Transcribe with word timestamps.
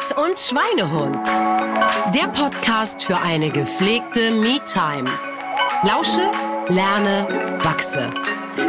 Sport 0.00 0.16
und 0.16 0.38
Schweinehund. 0.38 1.26
Der 2.14 2.28
Podcast 2.28 3.04
für 3.04 3.16
eine 3.18 3.50
gepflegte 3.50 4.30
Me-Time. 4.30 5.08
Lausche, 5.82 6.30
lerne, 6.68 7.58
wachse. 7.62 8.10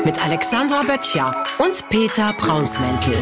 Mit 0.03 0.23
Alexandra 0.23 0.81
Böttcher 0.81 1.43
und 1.59 1.87
Peter 1.89 2.33
Braunsmäntel. 2.33 3.15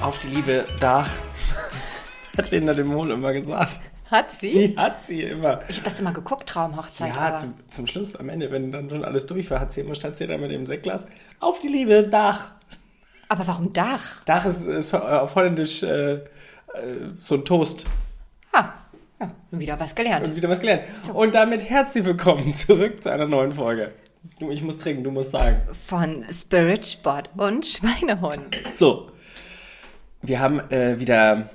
Auf 0.00 0.18
die 0.18 0.28
Liebe 0.28 0.64
Dach, 0.80 1.10
hat 2.36 2.50
Linda 2.50 2.74
de 2.74 2.84
immer 2.84 3.32
gesagt. 3.32 3.80
Hat 4.14 4.30
sie? 4.30 4.68
Die 4.68 4.76
hat 4.76 5.02
sie 5.04 5.22
immer. 5.22 5.58
Ich 5.66 5.76
habe 5.76 5.90
das 5.90 5.98
immer 5.98 6.12
geguckt, 6.12 6.48
Traumhochzeit. 6.48 7.16
Ja, 7.16 7.20
aber 7.20 7.38
zum, 7.38 7.54
zum 7.68 7.88
Schluss, 7.88 8.14
am 8.14 8.28
Ende, 8.28 8.52
wenn 8.52 8.70
dann 8.70 8.88
schon 8.88 9.04
alles 9.04 9.26
durch 9.26 9.50
war, 9.50 9.58
hat 9.58 9.72
sie 9.72 9.80
immer 9.80 9.96
stand 9.96 10.16
sie 10.16 10.28
da 10.28 10.38
mit 10.38 10.52
dem 10.52 10.64
Sektglas. 10.66 11.04
Auf 11.40 11.58
die 11.58 11.66
Liebe 11.66 12.04
Dach. 12.04 12.52
aber 13.28 13.44
warum 13.48 13.72
Dach? 13.72 14.22
Dach 14.24 14.46
ist, 14.46 14.66
ist 14.66 14.94
auf 14.94 15.34
Holländisch 15.34 15.82
äh, 15.82 16.12
äh, 16.12 16.20
so 17.18 17.34
ein 17.34 17.44
Toast. 17.44 17.86
Ha, 18.52 18.72
ja, 19.20 19.32
wieder 19.50 19.80
was 19.80 19.96
gelernt. 19.96 20.28
Und 20.28 20.36
wieder 20.36 20.48
was 20.48 20.60
gelernt. 20.60 20.84
Und 21.12 21.34
damit 21.34 21.68
herzlich 21.68 22.04
willkommen 22.04 22.54
zurück 22.54 23.02
zu 23.02 23.10
einer 23.10 23.26
neuen 23.26 23.50
Folge. 23.50 23.94
Du, 24.38 24.52
ich 24.52 24.62
muss 24.62 24.78
trinken, 24.78 25.02
du 25.02 25.10
musst 25.10 25.32
sagen. 25.32 25.60
Von 25.88 26.24
Spirit 26.30 26.86
Sport 26.86 27.30
und 27.36 27.66
Schweinehund. 27.66 28.46
So, 28.74 29.10
wir 30.22 30.38
haben 30.38 30.60
äh, 30.70 31.00
wieder 31.00 31.50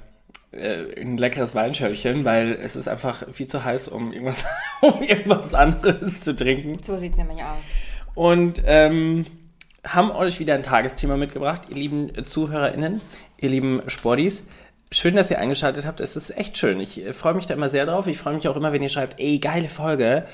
äh, 0.52 1.00
ein 1.00 1.18
leckeres 1.18 1.56
Weinschöllchen, 1.56 2.26
weil 2.26 2.54
es 2.62 2.76
ist 2.76 2.88
einfach 2.88 3.24
viel 3.32 3.48
zu 3.48 3.64
heiß, 3.64 3.88
um 3.88 4.12
irgendwas, 4.12 4.46
um 4.82 5.02
irgendwas 5.02 5.54
anderes 5.54 6.22
zu 6.22 6.36
trinken. 6.36 6.78
So 6.84 6.96
sieht 6.98 7.14
es 7.14 7.18
nämlich 7.18 7.44
aus. 7.44 7.60
Und 8.16 8.62
ähm, 8.66 9.26
haben 9.84 10.12
euch 10.12 10.40
wieder 10.40 10.56
ein 10.56 10.64
Tagesthema 10.64 11.18
mitgebracht, 11.18 11.64
ihr 11.70 11.76
lieben 11.76 12.12
ZuhörerInnen, 12.26 13.02
ihr 13.38 13.50
lieben 13.50 13.82
Sportis. 13.88 14.48
Schön, 14.92 15.16
dass 15.16 15.30
ihr 15.30 15.38
eingeschaltet 15.38 15.86
habt. 15.86 16.00
Es 16.00 16.16
ist 16.16 16.36
echt 16.36 16.58
schön. 16.58 16.80
Ich 16.80 17.06
äh, 17.06 17.14
freue 17.14 17.36
mich 17.36 17.46
da 17.46 17.54
immer 17.54 17.70
sehr 17.70 17.86
drauf. 17.86 18.08
Ich 18.08 18.18
freue 18.18 18.34
mich 18.34 18.48
auch 18.48 18.56
immer, 18.56 18.74
wenn 18.74 18.82
ihr 18.82 18.90
schreibt, 18.90 19.20
ey, 19.20 19.38
geile 19.38 19.70
Folge. 19.70 20.26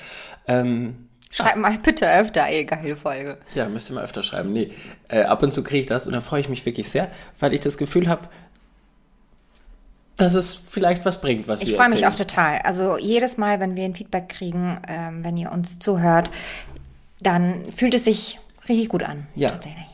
Ähm, 0.47 1.09
Schreib 1.29 1.57
mal 1.57 1.77
bitte 1.77 2.09
öfter, 2.09 2.47
ey, 2.47 2.63
geile 2.63 2.95
Folge. 2.95 3.37
ja, 3.53 3.67
müsst 3.67 3.89
ihr 3.91 3.95
mal 3.95 4.05
öfter 4.05 4.23
schreiben. 4.23 4.53
Nee, 4.53 4.71
äh, 5.09 5.23
ab 5.23 5.43
und 5.43 5.53
zu 5.53 5.61
kriege 5.63 5.81
ich 5.81 5.85
das 5.85 6.07
und 6.07 6.13
da 6.13 6.21
freue 6.21 6.39
ich 6.39 6.47
mich 6.47 6.65
wirklich 6.65 6.87
sehr, 6.87 7.11
weil 7.37 7.53
ich 7.53 7.59
das 7.59 7.77
Gefühl 7.77 8.07
habe, 8.07 8.29
dass 10.17 10.33
es 10.33 10.55
vielleicht 10.55 11.05
was 11.05 11.19
bringt, 11.19 11.47
was 11.47 11.61
Ich 11.61 11.69
wir 11.69 11.77
freue 11.77 11.89
mich 11.89 12.05
auch 12.05 12.15
total. 12.15 12.59
Also 12.59 12.97
jedes 12.97 13.37
Mal, 13.37 13.59
wenn 13.59 13.75
wir 13.75 13.85
ein 13.85 13.95
Feedback 13.95 14.29
kriegen, 14.29 14.81
ähm, 14.87 15.23
wenn 15.23 15.37
ihr 15.37 15.51
uns 15.51 15.79
zuhört, 15.79 16.29
dann 17.19 17.71
fühlt 17.75 17.93
es 17.93 18.05
sich 18.05 18.39
richtig 18.67 18.89
gut 18.89 19.03
an. 19.03 19.27
Ja. 19.35 19.49
Tatsächlich. 19.49 19.85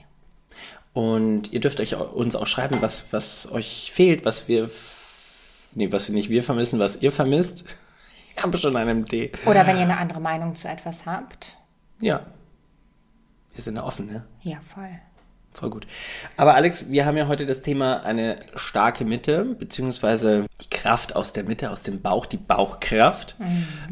Und 0.94 1.52
ihr 1.54 1.60
dürft 1.60 1.80
euch 1.80 1.96
uns 1.96 2.36
auch 2.36 2.48
schreiben, 2.48 2.78
was, 2.82 3.14
was 3.14 3.50
euch 3.52 3.92
fehlt, 3.94 4.26
was 4.26 4.48
wir, 4.48 4.70
nee, 5.74 5.92
was 5.92 6.10
nicht 6.10 6.30
wir 6.30 6.44
vermissen, 6.44 6.80
was 6.80 6.98
ihr 7.02 7.12
vermisst. 7.12 7.64
Ich 8.36 8.44
habe 8.44 8.58
schon 8.58 8.76
einen 8.76 9.06
Tee. 9.06 9.32
Oder 9.46 9.66
wenn 9.66 9.78
ihr 9.78 9.84
eine 9.84 9.98
andere 9.98 10.20
Meinung 10.20 10.56
zu 10.56 10.68
etwas 10.68 11.06
habt. 11.06 11.58
Ja. 12.00 12.26
Wir 13.54 13.64
sind 13.64 13.76
da 13.76 13.84
offen, 13.84 14.08
ne? 14.08 14.26
Ja, 14.42 14.58
voll. 14.64 14.90
Voll 15.54 15.70
gut. 15.70 15.86
Aber 16.38 16.56
Alex, 16.56 16.92
wir 16.92 17.06
haben 17.06 17.18
ja 17.18 17.28
heute 17.28 17.46
das 17.46 17.62
Thema 17.62 18.04
eine 18.04 18.38
starke 18.56 19.04
Mitte, 19.04 19.44
beziehungsweise 19.44 20.46
die 20.62 20.70
Kraft 20.70 21.16
aus 21.16 21.34
der 21.34 21.44
Mitte, 21.44 21.72
aus 21.72 21.82
dem 21.82 22.02
Bauch, 22.02 22.26
die 22.26 22.38
Bauchkraft. 22.38 23.36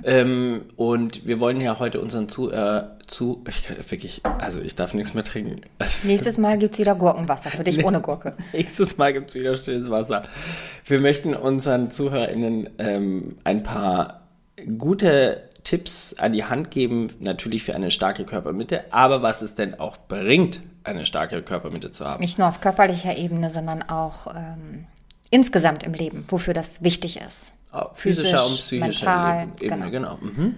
Ähm, 0.03 0.61
und 0.77 1.27
wir 1.27 1.41
wollen 1.41 1.59
ja 1.59 1.77
heute 1.77 2.00
unseren 2.00 2.29
zu, 2.29 2.50
äh, 2.50 2.84
zu, 3.07 3.44
ich, 3.47 3.69
wirklich, 3.91 4.22
also 4.39 4.61
ich 4.61 4.75
darf 4.75 4.94
nichts 4.94 5.13
mehr 5.13 5.25
trinken. 5.25 5.61
Also, 5.79 6.07
Nächstes 6.07 6.38
Mal 6.38 6.57
gibt 6.57 6.75
es 6.75 6.79
wieder 6.79 6.95
Gurkenwasser 6.95 7.51
für 7.51 7.66
dich 7.66 7.84
ohne 7.85 8.00
Gurke. 8.00 8.35
Nächstes 8.53 8.97
Mal 8.97 9.11
gibt 9.11 9.29
es 9.29 9.35
wieder 9.35 9.55
stilles 9.57 9.89
Wasser. 9.89 10.23
Wir 10.85 11.01
möchten 11.01 11.34
unseren 11.34 11.91
ZuhörerInnen 11.91 12.69
ähm, 12.78 13.38
ein 13.44 13.63
paar 13.63 14.22
gute 14.78 15.48
Tipps 15.69 16.16
an 16.18 16.34
die 16.34 16.46
Hand 16.46 16.72
geben, 16.72 17.12
natürlich 17.19 17.62
für 17.62 17.75
eine 17.75 17.91
starke 17.91 18.25
Körpermitte, 18.25 18.91
aber 18.91 19.22
was 19.22 19.44
es 19.44 19.53
denn 19.53 19.80
auch 19.80 19.97
bringt, 20.07 20.62
eine 20.84 21.06
starke 21.06 21.44
Körpermitte 21.44 21.91
zu 21.91 22.06
haben. 22.06 22.22
Nicht 22.22 22.40
nur 22.40 22.47
auf 22.47 22.59
körperlicher 22.59 23.16
Ebene, 23.16 23.52
sondern 23.52 23.84
auch 23.84 24.34
ähm, 24.35 24.88
insgesamt 25.29 25.84
im 25.84 25.94
Leben, 25.94 26.25
wofür 26.28 26.56
das 26.56 26.84
wichtig 26.84 27.22
ist. 27.22 27.52
Physischer 27.94 28.40
Physisch, 28.40 28.50
und 28.50 28.58
psychischer 28.58 29.06
mental, 29.06 29.47
Ebene, 29.62 29.91
genau. 29.91 30.18
genau. 30.18 30.31
Mhm. 30.31 30.56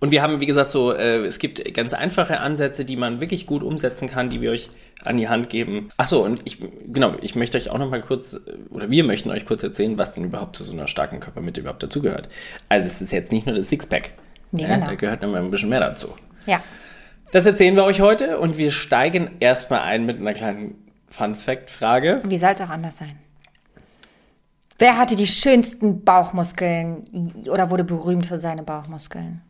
Und 0.00 0.12
wir 0.12 0.22
haben, 0.22 0.38
wie 0.40 0.46
gesagt, 0.46 0.70
so, 0.70 0.92
äh, 0.92 1.24
es 1.24 1.38
gibt 1.38 1.74
ganz 1.74 1.92
einfache 1.92 2.38
Ansätze, 2.38 2.84
die 2.84 2.96
man 2.96 3.20
wirklich 3.20 3.46
gut 3.46 3.62
umsetzen 3.62 4.08
kann, 4.08 4.30
die 4.30 4.40
wir 4.40 4.52
euch 4.52 4.70
an 5.02 5.16
die 5.16 5.28
Hand 5.28 5.50
geben. 5.50 5.88
Ach 5.96 6.06
so, 6.06 6.24
und 6.24 6.40
ich, 6.44 6.58
genau, 6.86 7.14
ich 7.20 7.34
möchte 7.34 7.58
euch 7.58 7.70
auch 7.70 7.78
noch 7.78 7.90
mal 7.90 8.00
kurz, 8.00 8.34
äh, 8.34 8.40
oder 8.70 8.90
wir 8.90 9.02
möchten 9.02 9.30
euch 9.30 9.44
kurz 9.44 9.62
erzählen, 9.62 9.98
was 9.98 10.12
denn 10.12 10.24
überhaupt 10.24 10.56
zu 10.56 10.62
so 10.62 10.72
einer 10.72 10.86
starken 10.86 11.18
Körpermitte 11.18 11.60
überhaupt 11.60 11.82
dazugehört. 11.82 12.28
Also 12.68 12.86
es 12.86 13.00
ist 13.00 13.12
jetzt 13.12 13.32
nicht 13.32 13.46
nur 13.46 13.56
das 13.56 13.68
Sixpack. 13.68 14.12
Nee, 14.52 14.62
Ja, 14.62 14.74
genau. 14.76 14.86
Da 14.86 14.94
gehört 14.94 15.22
noch 15.22 15.30
mal 15.30 15.42
ein 15.42 15.50
bisschen 15.50 15.68
mehr 15.68 15.80
dazu. 15.80 16.14
Ja. 16.46 16.62
Das 17.32 17.44
erzählen 17.44 17.74
wir 17.74 17.84
euch 17.84 18.00
heute 18.00 18.38
und 18.38 18.56
wir 18.56 18.70
steigen 18.70 19.32
erstmal 19.40 19.80
ein 19.80 20.06
mit 20.06 20.18
einer 20.18 20.32
kleinen 20.32 20.76
Fun-Fact-Frage. 21.10 22.22
Wie 22.24 22.38
soll 22.38 22.52
es 22.54 22.60
auch 22.60 22.70
anders 22.70 22.98
sein? 22.98 23.18
Wer 24.78 24.96
hatte 24.96 25.16
die 25.16 25.26
schönsten 25.26 26.04
Bauchmuskeln 26.04 27.04
oder 27.50 27.70
wurde 27.70 27.82
berühmt 27.82 28.26
für 28.26 28.38
seine 28.38 28.62
Bauchmuskeln? 28.62 29.42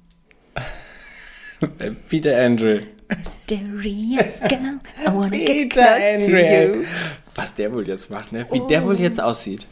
Peter 2.09 2.35
Andrew. 2.37 2.81
Mysterious 3.09 4.39
girl, 4.41 4.81
I 5.07 5.11
wanna 5.11 5.39
get 5.39 5.47
Peter 5.47 5.83
close 5.83 6.27
to 6.27 6.33
you. 6.33 6.39
Andrew. 6.39 6.85
Was 7.35 7.55
der 7.55 7.73
wohl 7.73 7.87
jetzt 7.89 8.11
macht, 8.11 8.33
ne? 8.33 8.47
Wie 8.51 8.61
der 8.69 8.85
wohl 8.85 9.01
jetzt 9.01 9.21
aussieht. 9.21 9.67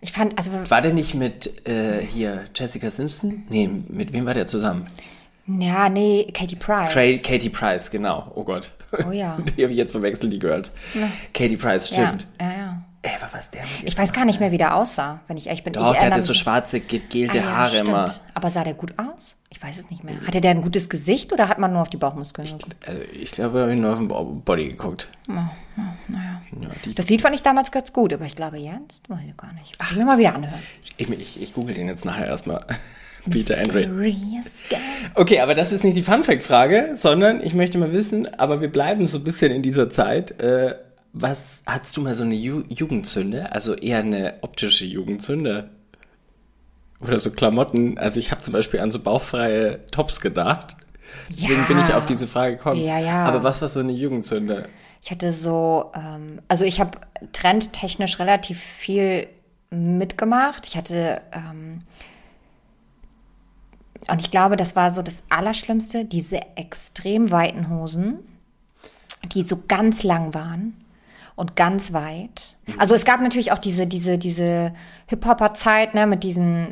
Ich 0.00 0.12
fand, 0.12 0.36
also, 0.36 0.50
War 0.68 0.80
der 0.82 0.92
nicht 0.92 1.14
mit 1.14 1.66
äh, 1.68 2.00
hier 2.00 2.44
Jessica 2.54 2.90
Simpson? 2.90 3.44
Nee, 3.50 3.70
mit 3.88 4.12
wem 4.12 4.26
war 4.26 4.34
der 4.34 4.46
zusammen? 4.46 4.84
ja, 5.46 5.88
nee, 5.88 6.26
Katie 6.32 6.56
Price. 6.56 6.92
Cra 6.92 7.16
Katie 7.22 7.50
Price, 7.50 7.90
genau. 7.90 8.30
Oh 8.34 8.44
Gott. 8.44 8.72
Oh 9.06 9.10
ja. 9.12 9.38
Die 9.56 9.62
habe 9.62 9.72
ich 9.72 9.78
jetzt 9.78 9.92
verwechselt, 9.92 10.32
die 10.32 10.38
Girls. 10.38 10.72
Katie 11.32 11.56
Price, 11.56 11.90
ja, 11.90 12.06
stimmt. 12.06 12.26
ja, 12.40 12.52
ja. 12.52 12.82
Ey, 13.04 13.10
was 13.32 13.50
der 13.50 13.62
Ich 13.84 13.98
weiß 13.98 14.12
gar 14.12 14.24
nicht 14.24 14.38
mehr, 14.38 14.52
wie 14.52 14.58
der 14.58 14.76
aussah, 14.76 15.20
wenn 15.26 15.36
ich 15.36 15.48
ehrlich 15.48 15.64
bin. 15.64 15.72
Doch, 15.72 15.92
ich 15.92 15.98
der 15.98 16.10
hatte 16.10 16.22
so 16.22 16.34
schwarze, 16.34 16.78
gegelte 16.80 17.40
Ah 17.40 17.42
ja, 17.42 17.50
Haare 17.56 17.70
stimmt. 17.70 17.88
immer. 17.88 18.14
Aber 18.34 18.48
sah 18.50 18.62
der 18.62 18.74
gut 18.74 18.92
aus? 18.96 19.34
Ich 19.50 19.60
weiß 19.62 19.76
es 19.76 19.90
nicht 19.90 20.04
mehr. 20.04 20.14
Hatte 20.26 20.40
der 20.40 20.52
ein 20.52 20.62
gutes 20.62 20.88
Gesicht 20.88 21.32
oder 21.32 21.48
hat 21.48 21.58
man 21.58 21.72
nur 21.72 21.82
auf 21.82 21.90
die 21.90 21.96
Bauchmuskeln 21.96 22.46
geguckt? 22.46 22.76
Also 22.86 23.00
ich 23.12 23.32
glaube, 23.32 23.58
ich 23.58 23.64
habe 23.64 23.76
nur 23.76 23.92
auf 23.92 23.98
den 23.98 24.08
Bo- 24.08 24.24
Body 24.44 24.68
geguckt. 24.68 25.08
Ja, 25.28 25.50
die, 26.84 26.94
Das 26.94 27.08
Lied 27.08 27.22
fand 27.22 27.34
ich 27.34 27.42
damals 27.42 27.70
ganz 27.70 27.92
gut, 27.92 28.12
aber 28.12 28.24
ich 28.24 28.34
glaube 28.36 28.58
jetzt, 28.58 29.08
weiß 29.10 29.18
ich 29.26 29.36
gar 29.36 29.52
nicht. 29.54 29.72
Ach, 29.78 29.90
ich 29.90 29.96
will 29.96 30.04
mal 30.04 30.18
wieder 30.18 30.34
anhören. 30.34 30.62
ich, 30.96 31.08
ich, 31.10 31.42
ich 31.42 31.54
google 31.54 31.74
den 31.74 31.88
jetzt 31.88 32.04
nachher 32.04 32.26
erstmal. 32.26 32.64
Peter 33.30 33.62
girl. 33.62 34.12
Okay, 35.14 35.40
aber 35.40 35.54
das 35.54 35.70
ist 35.72 35.84
nicht 35.84 35.96
die 35.96 36.02
Fun-Fact-Frage, 36.02 36.90
sondern 36.94 37.40
ich 37.40 37.54
möchte 37.54 37.78
mal 37.78 37.92
wissen, 37.92 38.32
aber 38.38 38.60
wir 38.60 38.68
bleiben 38.70 39.06
so 39.06 39.18
ein 39.18 39.24
bisschen 39.24 39.52
in 39.52 39.62
dieser 39.62 39.90
Zeit. 39.90 40.40
Äh, 40.40 40.74
was, 41.12 41.60
hattest 41.66 41.96
du 41.96 42.00
mal 42.00 42.14
so 42.14 42.22
eine 42.22 42.34
Ju 42.34 42.64
Jugendzünde? 42.68 43.52
Also 43.52 43.74
eher 43.74 43.98
eine 43.98 44.34
optische 44.42 44.84
Jugendzünde? 44.84 45.70
Oder 47.00 47.18
so 47.18 47.30
Klamotten? 47.30 47.98
Also 47.98 48.18
ich 48.20 48.30
habe 48.30 48.40
zum 48.42 48.52
Beispiel 48.52 48.80
an 48.80 48.90
so 48.90 48.98
bauchfreie 49.00 49.84
Tops 49.90 50.20
gedacht. 50.20 50.76
Deswegen 51.28 51.60
Ja. 51.60 51.64
bin 51.66 51.78
ich 51.80 51.92
auf 51.94 52.06
diese 52.06 52.26
Frage 52.26 52.56
gekommen. 52.56 52.82
Ja, 52.82 52.98
ja. 52.98 53.26
Aber 53.26 53.42
was 53.42 53.60
war 53.60 53.68
so 53.68 53.80
eine 53.80 53.92
Jugendzünde? 53.92 54.68
Ich 55.02 55.10
hatte 55.10 55.32
so, 55.32 55.90
ähm, 55.94 56.40
also 56.48 56.64
ich 56.64 56.80
habe 56.80 56.98
trendtechnisch 57.32 58.18
relativ 58.18 58.58
viel 58.60 59.26
mitgemacht. 59.70 60.66
Ich 60.66 60.76
hatte, 60.76 61.20
ähm, 61.32 61.80
und 64.08 64.20
ich 64.20 64.30
glaube, 64.30 64.56
das 64.56 64.76
war 64.76 64.92
so 64.92 65.02
das 65.02 65.22
Allerschlimmste, 65.28 66.04
diese 66.04 66.40
extrem 66.56 67.30
weiten 67.30 67.68
Hosen, 67.68 68.20
die 69.34 69.42
so 69.42 69.60
ganz 69.68 70.02
lang 70.04 70.34
waren 70.34 70.81
und 71.34 71.56
ganz 71.56 71.92
weit. 71.92 72.56
Also 72.78 72.94
es 72.94 73.04
gab 73.04 73.20
natürlich 73.20 73.50
auch 73.52 73.58
diese, 73.58 73.86
diese, 73.86 74.18
diese 74.18 74.72
Hip-Hopper-Zeit, 75.08 75.94
ne, 75.94 76.06
mit 76.06 76.22
diesen, 76.22 76.68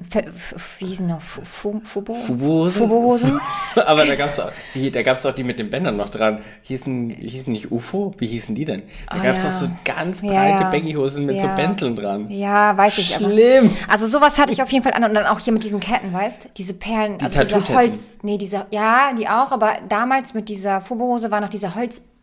wie 0.78 0.86
hießen 0.86 1.06
noch, 1.06 1.20
Fu- 1.20 1.42
Fu- 1.44 1.80
Fubo? 1.82 2.14
Fubo-Hosen? 2.14 2.82
Fubo-Hosen. 2.88 3.40
aber 3.74 4.04
da 4.06 4.14
gab's 4.14 4.38
auch, 4.38 4.50
wie, 4.74 4.90
da 4.90 5.02
gab's 5.02 5.26
auch 5.26 5.34
die 5.34 5.42
mit 5.44 5.58
den 5.58 5.68
Bändern 5.70 5.96
noch 5.96 6.08
dran. 6.10 6.40
Hießen, 6.62 7.10
hießen 7.10 7.52
nicht 7.52 7.72
UFO? 7.72 8.12
Wie 8.18 8.26
hießen 8.26 8.54
die 8.54 8.64
denn? 8.64 8.82
Da 9.08 9.16
Ah, 9.16 9.22
gab's 9.22 9.42
ja. 9.42 9.48
auch 9.48 9.52
so 9.52 9.68
ganz 9.84 10.20
breite 10.22 10.62
ja. 10.62 10.70
Baggy-Hosen 10.70 11.26
mit 11.26 11.40
so 11.40 11.46
Ja. 11.46 11.54
Benzeln 11.56 11.96
dran. 11.96 12.30
Ja, 12.30 12.76
weiß 12.76 12.98
ich 12.98 13.16
aber. 13.16 13.26
Schlimm. 13.30 13.76
Also 13.88 14.06
sowas 14.06 14.38
hatte 14.38 14.52
ich 14.52 14.62
auf 14.62 14.70
jeden 14.70 14.84
Fall 14.84 14.92
an 14.94 15.04
und 15.04 15.14
dann 15.14 15.26
auch 15.26 15.40
hier 15.40 15.52
mit 15.52 15.64
diesen 15.64 15.80
Ketten, 15.80 16.12
weißt? 16.12 16.50
Diese 16.56 16.74
Perlen, 16.74 17.18
also 17.20 17.40
diese. 17.42 17.74
Holz, 17.74 18.18
nee, 18.22 18.38
diese, 18.38 18.66
ja, 18.70 19.12
die 19.18 19.28
auch, 19.28 19.50
aber 19.52 19.74
damals 19.88 20.34
mit 20.34 20.48
dieser 20.48 20.80
Fubo-Hose 20.80 21.30
waren 21.30 21.42
noch 21.42 21.48
diese 21.50 21.74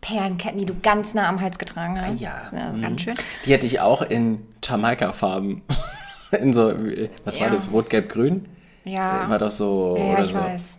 Holzperlenketten, 0.06 0.60
die 0.60 0.66
du 0.66 0.76
ganz 0.82 1.14
nah 1.14 1.28
am 1.28 1.42
Hals 1.42 1.58
getragen 1.58 2.00
hast. 2.00 2.20
Ja. 2.20 2.50
ja 2.54 2.72
ganz 2.82 3.02
schön. 3.02 3.16
Die 3.46 3.54
hatte 3.54 3.66
ich 3.66 3.80
auch 3.80 4.02
in 4.02 4.46
Jamaika-Farben. 4.64 5.62
In 6.32 6.52
so, 6.52 6.74
was 7.24 7.40
war 7.40 7.48
Ja. 7.48 7.54
das? 7.54 7.72
Rot, 7.72 7.90
Gelb, 7.90 8.10
Grün? 8.10 8.50
Ja. 8.84 9.30
War 9.30 9.38
doch 9.40 9.50
so. 9.50 9.96
Ja, 9.98 10.04
oder 10.14 10.24
ich 10.24 10.34
so. 10.34 10.40
weiß. 10.40 10.78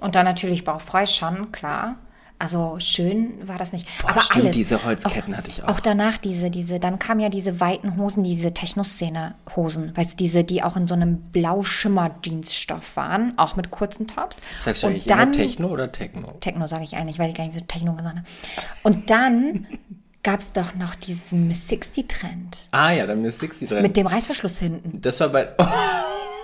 Und 0.00 0.14
dann 0.14 0.26
natürlich 0.26 0.62
bauchfrei 0.62 1.06
schon, 1.06 1.50
klar. 1.52 1.94
Also 2.40 2.76
schön 2.78 3.48
war 3.48 3.58
das 3.58 3.72
nicht. 3.72 3.86
Boah, 4.00 4.10
Aber 4.10 4.20
stimmt, 4.20 4.44
alles. 4.44 4.56
diese 4.56 4.84
Holzketten 4.84 5.36
hatte 5.36 5.48
ich 5.50 5.64
auch. 5.64 5.68
Auch 5.70 5.80
danach 5.80 6.18
diese, 6.18 6.50
diese, 6.50 6.78
dann 6.78 7.00
kamen 7.00 7.18
ja 7.18 7.30
diese 7.30 7.58
weiten 7.60 7.96
Hosen, 7.96 8.22
diese 8.22 8.54
Techno-Szene-Hosen. 8.54 9.96
Weißt 9.96 10.12
du, 10.12 10.16
diese, 10.16 10.44
die 10.44 10.62
auch 10.62 10.76
in 10.76 10.86
so 10.86 10.94
einem 10.94 11.20
Blau-Schimmer-Jeansstoff 11.32 12.96
waren, 12.96 13.36
auch 13.38 13.56
mit 13.56 13.70
kurzen 13.72 14.06
Tops. 14.06 14.40
Sagst 14.60 14.82
du 14.82 14.86
Und 14.86 14.92
eigentlich 14.92 15.06
dann, 15.06 15.20
immer 15.20 15.32
Techno 15.32 15.68
oder 15.68 15.90
Techno? 15.90 16.32
Techno 16.40 16.66
sage 16.68 16.84
ich 16.84 16.96
eigentlich, 16.96 17.18
weil 17.18 17.30
ich 17.30 17.34
gar 17.34 17.44
nicht 17.44 17.54
so 17.58 17.60
Techno 17.66 17.94
gesagt 17.94 18.16
habe. 18.16 18.26
Und 18.84 19.10
dann 19.10 19.66
gab 20.22 20.38
es 20.40 20.52
doch 20.52 20.74
noch 20.76 20.94
diesen 20.94 21.48
Miss 21.48 21.68
60-Trend. 21.68 22.68
Ah 22.70 22.92
ja, 22.92 23.06
dann 23.06 23.24
ist 23.24 23.40
60 23.40 23.68
drin. 23.68 23.82
Mit 23.82 23.96
dem 23.96 24.06
Reißverschluss 24.06 24.58
hinten. 24.58 25.00
das 25.00 25.18
war 25.20 25.28
bei. 25.30 25.48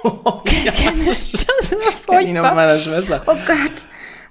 Oh, 0.07 0.43
ja, 0.67 0.71
Das 0.71 1.73
war 1.73 2.19
kenn 2.19 2.27
ich 2.29 2.35
noch 2.35 2.43
furchtbar. 2.43 2.55
meiner 2.55 2.77
Schwester. 2.77 3.23
Oh 3.27 3.33
Gott. 3.47 3.73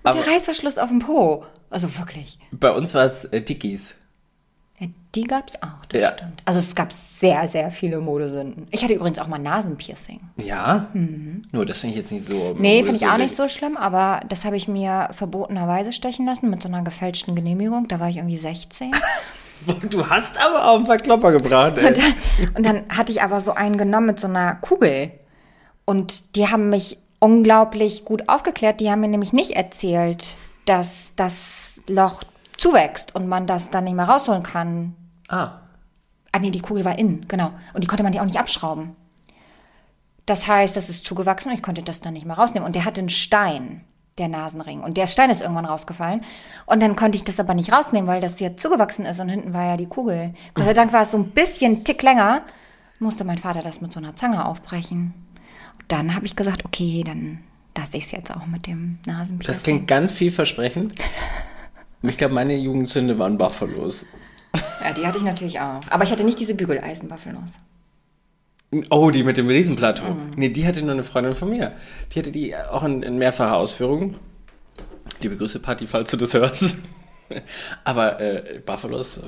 Aber- 0.03 0.21
der 0.21 0.33
Reißverschluss 0.33 0.77
auf 0.77 0.89
dem 0.89 0.99
Po. 0.99 1.45
Also 1.69 1.97
wirklich. 1.97 2.37
Bei 2.51 2.71
uns 2.71 2.93
war 2.93 3.05
es 3.05 3.25
äh, 3.25 3.41
Dickies. 3.41 3.95
Ja, 4.79 4.87
die 5.15 5.23
gab 5.23 5.47
es 5.49 5.61
auch, 5.61 5.85
das 5.89 6.01
Ja. 6.01 6.13
stimmt. 6.13 6.41
Also 6.45 6.59
es 6.59 6.75
gab 6.75 6.91
sehr, 6.91 7.47
sehr 7.47 7.69
viele 7.71 7.99
Modesünden. 7.99 8.67
Ich 8.71 8.83
hatte 8.83 8.93
übrigens 8.93 9.19
auch 9.19 9.27
mal 9.27 9.37
Nasenpiercing. 9.39 10.19
Ja? 10.37 10.87
Nur 11.51 11.65
das 11.65 11.81
finde 11.81 11.95
ich 11.95 12.01
jetzt 12.01 12.11
nicht 12.11 12.27
so. 12.27 12.53
Mhm. 12.55 12.61
Nee, 12.61 12.79
finde 12.83 12.95
ich 12.97 13.07
auch 13.07 13.17
nicht 13.17 13.35
so 13.35 13.47
schlimm, 13.47 13.77
aber 13.77 14.21
das 14.29 14.45
habe 14.45 14.57
ich 14.57 14.67
mir 14.67 15.09
verbotenerweise 15.11 15.93
stechen 15.93 16.25
lassen 16.25 16.49
mit 16.49 16.61
so 16.61 16.67
einer 16.67 16.81
gefälschten 16.83 17.35
Genehmigung. 17.35 17.87
Da 17.87 17.99
war 17.99 18.09
ich 18.09 18.17
irgendwie 18.17 18.37
16. 18.37 18.91
Du 19.89 20.09
hast 20.09 20.43
aber 20.45 20.67
auch 20.67 20.75
einen 20.75 20.85
Verklopper 20.87 21.31
gebracht, 21.31 21.77
ey. 21.77 21.87
Und 21.87 21.97
dann, 21.97 22.13
und 22.57 22.65
dann 22.65 22.83
hatte 22.89 23.13
ich 23.13 23.21
aber 23.21 23.39
so 23.39 23.53
einen 23.53 23.77
genommen 23.77 24.07
mit 24.07 24.19
so 24.19 24.27
einer 24.27 24.55
Kugel. 24.55 25.11
Und 25.85 26.35
die 26.35 26.49
haben 26.49 26.69
mich 26.69 26.97
unglaublich 27.23 28.03
gut 28.03 28.27
aufgeklärt. 28.27 28.81
Die 28.81 28.91
haben 28.91 28.99
mir 28.99 29.07
nämlich 29.07 29.31
nicht 29.31 29.51
erzählt, 29.51 30.35
dass 30.65 31.13
das 31.15 31.81
Loch 31.87 32.23
zuwächst 32.57 33.15
und 33.15 33.29
man 33.29 33.47
das 33.47 33.69
dann 33.69 33.85
nicht 33.85 33.95
mehr 33.95 34.09
rausholen 34.09 34.43
kann. 34.43 34.93
Ah. 35.29 35.61
Ah 36.33 36.39
nee, 36.39 36.51
die 36.51 36.59
Kugel 36.59 36.83
war 36.83 36.99
innen, 36.99 37.25
genau. 37.29 37.53
Und 37.73 37.81
die 37.81 37.87
konnte 37.87 38.03
man 38.03 38.11
ja 38.11 38.21
auch 38.21 38.25
nicht 38.25 38.39
abschrauben. 38.39 38.97
Das 40.25 40.47
heißt, 40.47 40.75
das 40.75 40.89
ist 40.89 41.05
zugewachsen 41.05 41.49
und 41.49 41.55
ich 41.55 41.63
konnte 41.63 41.81
das 41.81 42.01
dann 42.01 42.11
nicht 42.11 42.25
mehr 42.25 42.37
rausnehmen. 42.37 42.65
Und 42.65 42.75
der 42.75 42.83
hatte 42.83 42.99
einen 42.99 43.09
Stein, 43.09 43.85
der 44.17 44.27
Nasenring. 44.27 44.81
Und 44.81 44.97
der 44.97 45.07
Stein 45.07 45.29
ist 45.29 45.41
irgendwann 45.41 45.65
rausgefallen. 45.65 46.21
Und 46.65 46.81
dann 46.81 46.97
konnte 46.97 47.17
ich 47.17 47.23
das 47.23 47.39
aber 47.39 47.53
nicht 47.53 47.71
rausnehmen, 47.71 48.07
weil 48.07 48.19
das 48.19 48.41
ja 48.41 48.57
zugewachsen 48.57 49.05
ist 49.05 49.21
und 49.21 49.29
hinten 49.29 49.53
war 49.53 49.65
ja 49.65 49.77
die 49.77 49.87
Kugel. 49.87 50.33
Gott 50.55 50.65
sei 50.65 50.73
Dank 50.73 50.91
war 50.91 51.03
es 51.03 51.11
so 51.11 51.19
ein 51.19 51.31
bisschen 51.31 51.85
tick 51.85 52.03
länger. 52.03 52.41
Musste 52.99 53.23
mein 53.23 53.37
Vater 53.37 53.61
das 53.61 53.79
mit 53.79 53.93
so 53.93 53.99
einer 53.99 54.17
Zange 54.17 54.45
aufbrechen. 54.45 55.13
Dann 55.93 56.15
habe 56.15 56.25
ich 56.25 56.35
gesagt, 56.35 56.65
okay, 56.65 57.03
dann 57.05 57.37
lasse 57.77 57.97
ich 57.97 58.05
es 58.05 58.11
jetzt 58.11 58.35
auch 58.35 58.47
mit 58.47 58.65
dem 58.65 58.97
Nasenpiercing. 59.05 59.53
Das 59.55 59.63
klingt 59.63 59.87
ganz 59.87 60.11
vielversprechend. 60.11 60.95
Ich 62.01 62.17
glaube, 62.17 62.33
meine 62.33 62.55
Jugendsünde 62.55 63.19
waren 63.19 63.37
Buffalos. 63.37 64.07
Ja, 64.83 64.91
die 64.91 65.05
hatte 65.05 65.19
ich 65.19 65.23
natürlich 65.23 65.59
auch. 65.59 65.81
Aber 65.91 66.03
ich 66.03 66.11
hatte 66.11 66.23
nicht 66.23 66.39
diese 66.39 66.55
Bügeleisen-Buffalos. 66.55 67.59
Oh, 68.89 69.11
die 69.11 69.23
mit 69.23 69.37
dem 69.37 69.47
Riesenplateau. 69.47 70.15
Mhm. 70.15 70.31
Nee, 70.35 70.49
die 70.49 70.65
hatte 70.65 70.81
nur 70.81 70.93
eine 70.93 71.03
Freundin 71.03 71.35
von 71.35 71.51
mir. 71.51 71.73
Die 72.11 72.19
hatte 72.19 72.31
die 72.31 72.55
auch 72.57 72.81
in, 72.81 73.03
in 73.03 73.19
mehrfacher 73.19 73.55
Ausführung. 73.55 74.15
Liebe 75.21 75.37
Grüße, 75.37 75.59
Party, 75.59 75.85
falls 75.85 76.09
du 76.09 76.17
das 76.17 76.33
hörst. 76.33 76.75
Aber 77.83 78.19
äh, 78.19 78.61
Buffalos 78.65 79.21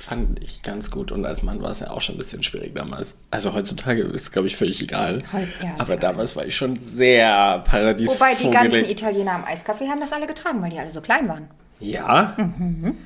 fand 0.00 0.42
ich 0.42 0.62
ganz 0.62 0.90
gut. 0.90 1.12
Und 1.12 1.26
als 1.26 1.42
Mann 1.42 1.60
war 1.60 1.70
es 1.70 1.80
ja 1.80 1.90
auch 1.90 2.00
schon 2.00 2.14
ein 2.14 2.18
bisschen 2.18 2.42
schwierig 2.42 2.74
damals. 2.74 3.16
Also 3.30 3.52
heutzutage 3.52 4.02
ist, 4.02 4.32
glaube 4.32 4.48
ich, 4.48 4.56
völlig 4.56 4.80
egal. 4.82 5.18
Ja, 5.62 5.74
Aber 5.78 5.96
damals 5.96 6.36
war 6.36 6.46
ich 6.46 6.56
schon 6.56 6.74
sehr 6.76 7.62
paradies 7.66 8.14
Wobei 8.14 8.34
die 8.34 8.50
ganzen 8.50 8.84
Italiener 8.86 9.32
am 9.32 9.44
Eiskaffee 9.44 9.88
haben 9.88 10.00
das 10.00 10.12
alle 10.12 10.26
getragen, 10.26 10.62
weil 10.62 10.70
die 10.70 10.78
alle 10.78 10.90
so 10.90 11.00
klein 11.00 11.28
waren. 11.28 11.48
Ja. 11.80 12.34
Mhm. 12.38 12.96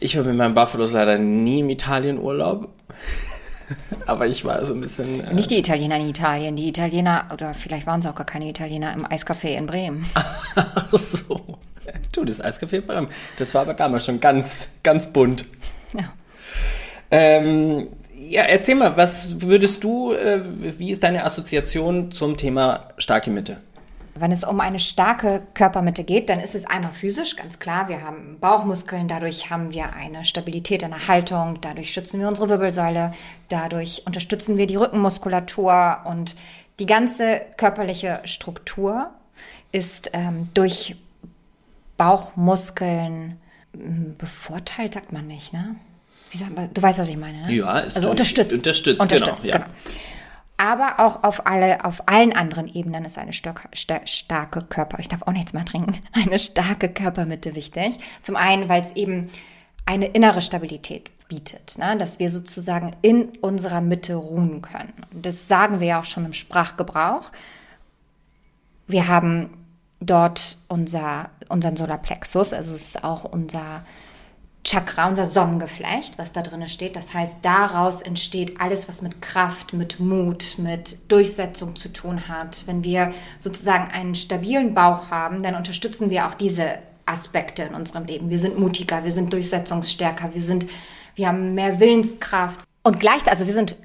Ich 0.00 0.16
war 0.16 0.24
mit 0.24 0.36
meinen 0.36 0.54
Buffalos 0.54 0.92
leider 0.92 1.18
nie 1.18 1.60
im 1.60 1.68
Italienurlaub. 1.68 2.68
Aber 4.06 4.26
ich 4.26 4.44
war 4.44 4.64
so 4.64 4.74
ein 4.74 4.80
bisschen. 4.80 5.20
Äh, 5.20 5.34
Nicht 5.34 5.50
die 5.50 5.58
Italiener 5.58 5.96
in 5.96 6.08
Italien, 6.08 6.56
die 6.56 6.68
Italiener, 6.68 7.26
oder 7.32 7.52
vielleicht 7.52 7.86
waren 7.86 8.00
es 8.00 8.06
auch 8.06 8.14
gar 8.14 8.26
keine 8.26 8.48
Italiener 8.48 8.92
im 8.92 9.04
Eiscafé 9.06 9.56
in 9.56 9.66
Bremen. 9.66 10.06
Ach 10.54 10.98
so. 10.98 11.58
Du, 12.12 12.24
das 12.24 12.42
Eiscafé 12.42 12.80
Bremen. 12.80 13.08
Das 13.38 13.54
war 13.54 13.62
aber 13.62 13.74
damals 13.74 14.06
schon 14.06 14.20
ganz, 14.20 14.70
ganz 14.82 15.06
bunt. 15.06 15.46
Ja. 15.96 16.12
Ähm, 17.10 17.88
ja, 18.14 18.42
erzähl 18.42 18.74
mal, 18.74 18.96
was 18.96 19.40
würdest 19.40 19.84
du, 19.84 20.12
äh, 20.12 20.40
wie 20.78 20.90
ist 20.90 21.04
deine 21.04 21.24
Assoziation 21.24 22.10
zum 22.10 22.36
Thema 22.36 22.88
starke 22.98 23.30
Mitte? 23.30 23.58
Wenn 24.18 24.32
es 24.32 24.44
um 24.44 24.60
eine 24.60 24.78
starke 24.78 25.42
Körpermitte 25.52 26.02
geht, 26.02 26.30
dann 26.30 26.40
ist 26.40 26.54
es 26.54 26.64
einmal 26.64 26.92
physisch, 26.92 27.36
ganz 27.36 27.58
klar. 27.58 27.88
Wir 27.88 28.02
haben 28.02 28.38
Bauchmuskeln, 28.40 29.08
dadurch 29.08 29.50
haben 29.50 29.72
wir 29.72 29.92
eine 29.92 30.24
Stabilität 30.24 30.82
in 30.82 30.90
der 30.90 31.06
Haltung, 31.06 31.58
dadurch 31.60 31.92
schützen 31.92 32.18
wir 32.18 32.26
unsere 32.26 32.48
Wirbelsäule, 32.48 33.12
dadurch 33.50 34.02
unterstützen 34.06 34.56
wir 34.56 34.66
die 34.66 34.76
Rückenmuskulatur 34.76 36.00
und 36.06 36.34
die 36.78 36.86
ganze 36.86 37.42
körperliche 37.58 38.20
Struktur 38.24 39.10
ist 39.70 40.10
ähm, 40.14 40.48
durch 40.54 40.96
Bauchmuskeln 41.98 43.38
bevorteilt, 44.18 44.94
sagt 44.94 45.12
man 45.12 45.26
nicht, 45.26 45.52
ne? 45.52 45.76
Wie 46.36 46.44
sagt 46.44 46.54
man, 46.54 46.74
du 46.74 46.82
weißt, 46.82 46.98
was 46.98 47.08
ich 47.08 47.16
meine, 47.16 47.40
ne? 47.40 47.52
Ja, 47.52 47.78
ist 47.78 47.96
also 47.96 48.10
unterstützt. 48.10 48.52
unterstützt, 48.52 49.00
unterstützt 49.00 49.42
genau, 49.42 49.54
ja. 49.54 49.58
genau. 49.64 49.70
Aber 50.58 51.00
auch 51.00 51.24
auf 51.24 51.46
alle, 51.46 51.82
auf 51.86 52.08
allen 52.08 52.34
anderen 52.34 52.66
Ebenen 52.66 53.06
ist 53.06 53.16
eine 53.16 53.32
starke, 53.32 53.68
sta- 53.74 54.06
starke 54.06 54.62
Körper, 54.62 54.98
ich 54.98 55.08
darf 55.08 55.22
auch 55.22 55.32
nichts 55.32 55.54
mehr 55.54 55.64
trinken, 55.64 55.98
eine 56.12 56.38
starke 56.38 56.90
Körpermitte 56.90 57.54
wichtig. 57.54 57.98
Zum 58.20 58.36
einen, 58.36 58.68
weil 58.68 58.82
es 58.82 58.92
eben 58.96 59.30
eine 59.86 60.08
innere 60.08 60.42
Stabilität 60.42 61.10
bietet, 61.28 61.78
ne? 61.78 61.96
dass 61.96 62.18
wir 62.18 62.30
sozusagen 62.30 62.94
in 63.00 63.28
unserer 63.40 63.80
Mitte 63.80 64.14
ruhen 64.14 64.60
können. 64.60 64.92
Und 65.14 65.24
das 65.24 65.48
sagen 65.48 65.80
wir 65.80 65.86
ja 65.86 66.00
auch 66.00 66.04
schon 66.04 66.26
im 66.26 66.34
Sprachgebrauch. 66.34 67.32
Wir 68.86 69.08
haben 69.08 69.50
dort 70.00 70.58
unser, 70.68 71.30
unseren 71.48 71.76
Solarplexus, 71.76 72.52
also 72.52 72.74
es 72.74 72.88
ist 72.88 73.04
auch 73.04 73.24
unser 73.24 73.84
Chakra, 74.66 75.06
unser 75.06 75.28
Sonnengeflecht, 75.28 76.18
was 76.18 76.32
da 76.32 76.42
drin 76.42 76.66
steht. 76.66 76.96
Das 76.96 77.14
heißt, 77.14 77.36
daraus 77.42 78.02
entsteht 78.02 78.60
alles, 78.60 78.88
was 78.88 79.00
mit 79.00 79.22
Kraft, 79.22 79.72
mit 79.72 80.00
Mut, 80.00 80.56
mit 80.58 81.10
Durchsetzung 81.10 81.76
zu 81.76 81.88
tun 81.92 82.26
hat. 82.26 82.64
Wenn 82.66 82.82
wir 82.82 83.14
sozusagen 83.38 83.92
einen 83.92 84.16
stabilen 84.16 84.74
Bauch 84.74 85.08
haben, 85.08 85.44
dann 85.44 85.54
unterstützen 85.54 86.10
wir 86.10 86.26
auch 86.26 86.34
diese 86.34 86.78
Aspekte 87.06 87.62
in 87.62 87.76
unserem 87.76 88.06
Leben. 88.06 88.28
Wir 88.28 88.40
sind 88.40 88.58
mutiger, 88.58 89.04
wir 89.04 89.12
sind 89.12 89.32
durchsetzungsstärker, 89.32 90.34
wir 90.34 90.42
sind, 90.42 90.66
wir 91.14 91.28
haben 91.28 91.54
mehr 91.54 91.78
Willenskraft 91.78 92.58
und 92.82 92.98
gleich, 92.98 93.24
also 93.28 93.46
wir 93.46 93.52
sind 93.52 93.76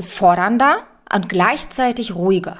fordernder 0.00 0.78
und 1.14 1.28
gleichzeitig 1.28 2.14
ruhiger 2.14 2.56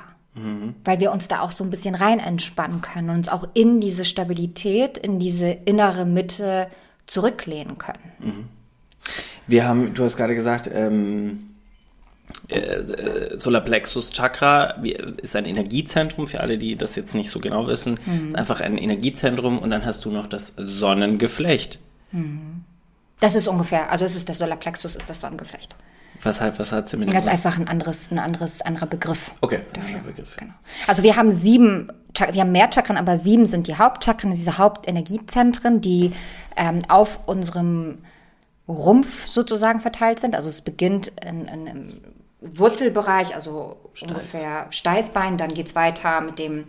weil 0.85 0.99
wir 0.99 1.12
uns 1.12 1.28
da 1.28 1.40
auch 1.40 1.52
so 1.52 1.62
ein 1.62 1.71
bisschen 1.71 1.94
rein 1.94 2.18
entspannen 2.18 2.80
können 2.80 3.11
und 3.11 3.16
uns 3.18 3.28
auch 3.28 3.49
in 3.54 3.80
diese 3.80 4.04
Stabilität, 4.04 4.99
in 4.99 5.21
diese 5.21 5.47
innere 5.47 6.04
Mitte 6.04 6.66
zurücklehnen 7.06 7.78
können. 7.78 8.49
Wir 9.46 9.66
haben, 9.68 9.94
du 9.94 10.04
hast 10.04 10.16
gerade 10.16 10.34
gesagt, 10.34 10.68
ähm, 10.73 11.50
äh, 12.49 12.56
äh, 12.58 13.38
Solarplexus 13.38 14.11
Chakra 14.11 14.82
ist 15.23 15.37
ein 15.37 15.44
Energiezentrum 15.44 16.26
für 16.26 16.40
alle, 16.40 16.56
die 16.56 16.76
das 16.76 16.96
jetzt 16.96 17.14
nicht 17.14 17.30
so 17.30 17.38
genau 17.40 17.66
wissen. 17.66 17.99
Mhm. 18.06 18.34
Einfach 18.34 18.61
ein 18.61 18.78
Energiezentrum 18.78 19.58
und 19.58 19.70
dann 19.70 19.84
hast 19.84 20.04
du 20.04 20.11
noch 20.11 20.26
das 20.26 20.52
Sonnengeflecht. 20.56 21.78
Das 23.20 23.34
ist 23.34 23.49
ungefähr, 23.49 23.90
also 23.90 24.04
es 24.04 24.16
ist 24.16 24.28
das 24.28 24.38
Solarplexus, 24.38 24.96
ist 24.96 25.08
das 25.11 25.20
Sonnengeflecht. 25.20 25.75
Was 26.23 26.40
hat, 26.40 26.58
was 26.58 26.73
hat 26.73 26.88
sie 26.88 26.96
mit 26.96 27.08
Das 27.08 27.18
ist 27.18 27.25
dem- 27.26 27.32
einfach 27.32 27.58
ein 27.58 27.68
anderes, 27.68 28.11
ein 28.11 28.18
anderes, 28.18 28.62
anderer 28.62 28.87
Begriff. 28.87 29.32
Okay, 29.40 29.61
Dafür. 29.73 29.96
anderer 29.96 30.12
Begriff. 30.12 30.37
Genau. 30.37 30.54
Also 30.87 31.02
wir 31.02 31.16
haben 31.16 31.30
sieben, 31.32 31.88
wir 32.14 32.40
haben 32.40 32.52
mehr 32.52 32.71
Chakren, 32.73 32.97
aber 32.97 33.18
sieben 33.18 33.47
sind 33.47 33.66
die 33.66 33.76
Hauptchakren, 33.76 34.30
diese 34.30 34.59
Hauptenergiezentren, 34.59 35.80
die 35.80 36.12
ähm, 36.56 36.80
auf 36.88 37.21
unserem 37.26 38.04
Rumpf 38.68 39.26
sozusagen 39.26 39.80
verteilt 39.80 40.21
sind. 40.21 40.35
Also 40.35 40.49
es 40.49 40.62
beginnt 40.62 41.12
in, 41.26 41.47
in, 41.47 41.66
im 41.66 42.00
Wurzelbereich, 42.40 43.35
also 43.35 43.76
ungefähr 44.00 44.66
Steißbein, 44.71 45.37
dann 45.37 45.54
geht's 45.54 45.75
weiter 45.75 46.21
mit 46.21 46.38
dem 46.38 46.66